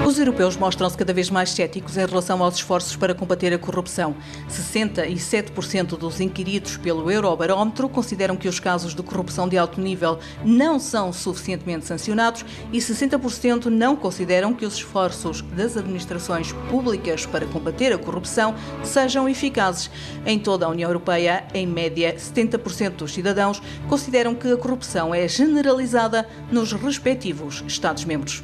Os 0.09 0.17
europeus 0.17 0.57
mostram-se 0.57 0.97
cada 0.97 1.13
vez 1.13 1.29
mais 1.29 1.51
céticos 1.51 1.95
em 1.95 2.03
relação 2.03 2.41
aos 2.41 2.55
esforços 2.55 2.95
para 2.95 3.13
combater 3.13 3.53
a 3.53 3.59
corrupção. 3.59 4.15
67% 4.49 5.89
dos 5.99 6.19
inquiridos 6.19 6.77
pelo 6.77 7.11
Eurobarómetro 7.11 7.87
consideram 7.87 8.35
que 8.35 8.47
os 8.47 8.59
casos 8.59 8.95
de 8.95 9.03
corrupção 9.03 9.47
de 9.47 9.55
alto 9.55 9.79
nível 9.79 10.17
não 10.43 10.79
são 10.79 11.13
suficientemente 11.13 11.85
sancionados 11.85 12.43
e 12.73 12.79
60% 12.79 13.65
não 13.65 13.95
consideram 13.95 14.51
que 14.51 14.65
os 14.65 14.73
esforços 14.73 15.43
das 15.43 15.77
administrações 15.77 16.53
públicas 16.71 17.27
para 17.27 17.45
combater 17.45 17.93
a 17.93 17.97
corrupção 17.99 18.55
sejam 18.83 19.29
eficazes. 19.29 19.91
Em 20.25 20.39
toda 20.39 20.65
a 20.65 20.69
União 20.69 20.89
Europeia, 20.89 21.45
em 21.53 21.67
média, 21.67 22.15
70% 22.15 22.93
dos 22.93 23.13
cidadãos 23.13 23.61
consideram 23.87 24.33
que 24.33 24.51
a 24.51 24.57
corrupção 24.57 25.13
é 25.13 25.27
generalizada 25.27 26.27
nos 26.51 26.73
respectivos 26.73 27.63
Estados-membros. 27.67 28.41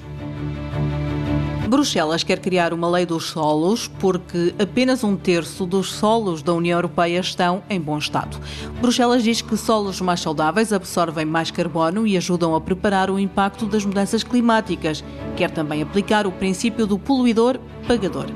Bruxelas 1.67 2.23
quer 2.23 2.39
criar 2.39 2.73
uma 2.73 2.87
lei 2.87 3.07
dos 3.07 3.25
solos 3.29 3.87
porque 3.99 4.53
apenas 4.59 5.03
um 5.03 5.15
terço 5.15 5.65
dos 5.65 5.91
solos 5.91 6.43
da 6.43 6.53
União 6.53 6.77
Europeia 6.77 7.19
estão 7.19 7.63
em 7.67 7.81
bom 7.81 7.97
estado. 7.97 8.39
Bruxelas 8.79 9.23
diz 9.23 9.41
que 9.41 9.57
solos 9.57 9.99
mais 9.99 10.19
saudáveis 10.19 10.71
absorvem 10.71 11.25
mais 11.25 11.49
carbono 11.49 12.05
e 12.05 12.15
ajudam 12.17 12.53
a 12.53 12.61
preparar 12.61 13.09
o 13.09 13.17
impacto 13.17 13.65
das 13.65 13.83
mudanças 13.83 14.23
climáticas. 14.23 15.03
Quer 15.35 15.49
também 15.49 15.81
aplicar 15.81 16.27
o 16.27 16.31
princípio 16.31 16.85
do 16.85 16.99
poluidor 16.99 17.59
pagador. 17.87 18.27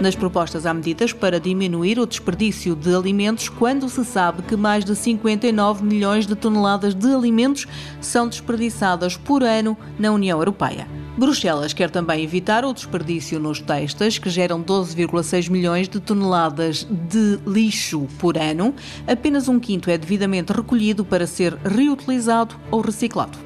Nas 0.00 0.14
propostas 0.14 0.64
há 0.64 0.72
medidas 0.72 1.12
para 1.12 1.40
diminuir 1.40 1.98
o 1.98 2.06
desperdício 2.06 2.76
de 2.76 2.94
alimentos 2.94 3.48
quando 3.48 3.88
se 3.88 4.04
sabe 4.04 4.42
que 4.42 4.56
mais 4.56 4.84
de 4.84 4.94
59 4.94 5.84
milhões 5.84 6.26
de 6.26 6.34
toneladas 6.36 6.94
de 6.94 7.12
alimentos 7.12 7.66
são 8.00 8.28
desperdiçadas 8.28 9.16
por 9.16 9.42
ano 9.42 9.76
na 9.98 10.12
União 10.12 10.38
Europeia. 10.38 11.05
Bruxelas 11.16 11.72
quer 11.72 11.90
também 11.90 12.22
evitar 12.22 12.64
o 12.64 12.74
desperdício 12.74 13.40
nos 13.40 13.60
textos, 13.60 14.18
que 14.18 14.28
geram 14.28 14.62
12,6 14.62 15.48
milhões 15.48 15.88
de 15.88 15.98
toneladas 15.98 16.86
de 16.90 17.38
lixo 17.46 18.06
por 18.18 18.36
ano. 18.36 18.74
Apenas 19.06 19.48
um 19.48 19.58
quinto 19.58 19.90
é 19.90 19.96
devidamente 19.96 20.52
recolhido 20.52 21.04
para 21.04 21.26
ser 21.26 21.54
reutilizado 21.64 22.54
ou 22.70 22.82
reciclado. 22.82 23.38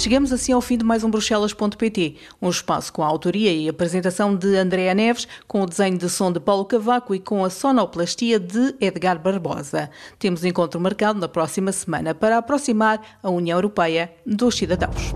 Chegamos 0.00 0.32
assim 0.32 0.50
ao 0.54 0.62
fim 0.62 0.78
de 0.78 0.84
mais 0.84 1.04
um 1.04 1.10
Bruxelas.pt, 1.10 2.16
um 2.40 2.48
espaço 2.48 2.90
com 2.90 3.02
a 3.02 3.06
autoria 3.06 3.52
e 3.52 3.68
apresentação 3.68 4.34
de 4.34 4.56
Andréa 4.56 4.94
Neves, 4.94 5.28
com 5.46 5.60
o 5.60 5.66
desenho 5.66 5.98
de 5.98 6.08
som 6.08 6.32
de 6.32 6.40
Paulo 6.40 6.64
Cavaco 6.64 7.14
e 7.14 7.20
com 7.20 7.44
a 7.44 7.50
sonoplastia 7.50 8.40
de 8.40 8.74
Edgar 8.80 9.18
Barbosa. 9.18 9.90
Temos 10.18 10.42
encontro 10.42 10.80
marcado 10.80 11.20
na 11.20 11.28
próxima 11.28 11.70
semana 11.70 12.14
para 12.14 12.38
aproximar 12.38 13.18
a 13.22 13.28
União 13.28 13.58
Europeia 13.58 14.10
dos 14.24 14.56
cidadãos. 14.56 15.14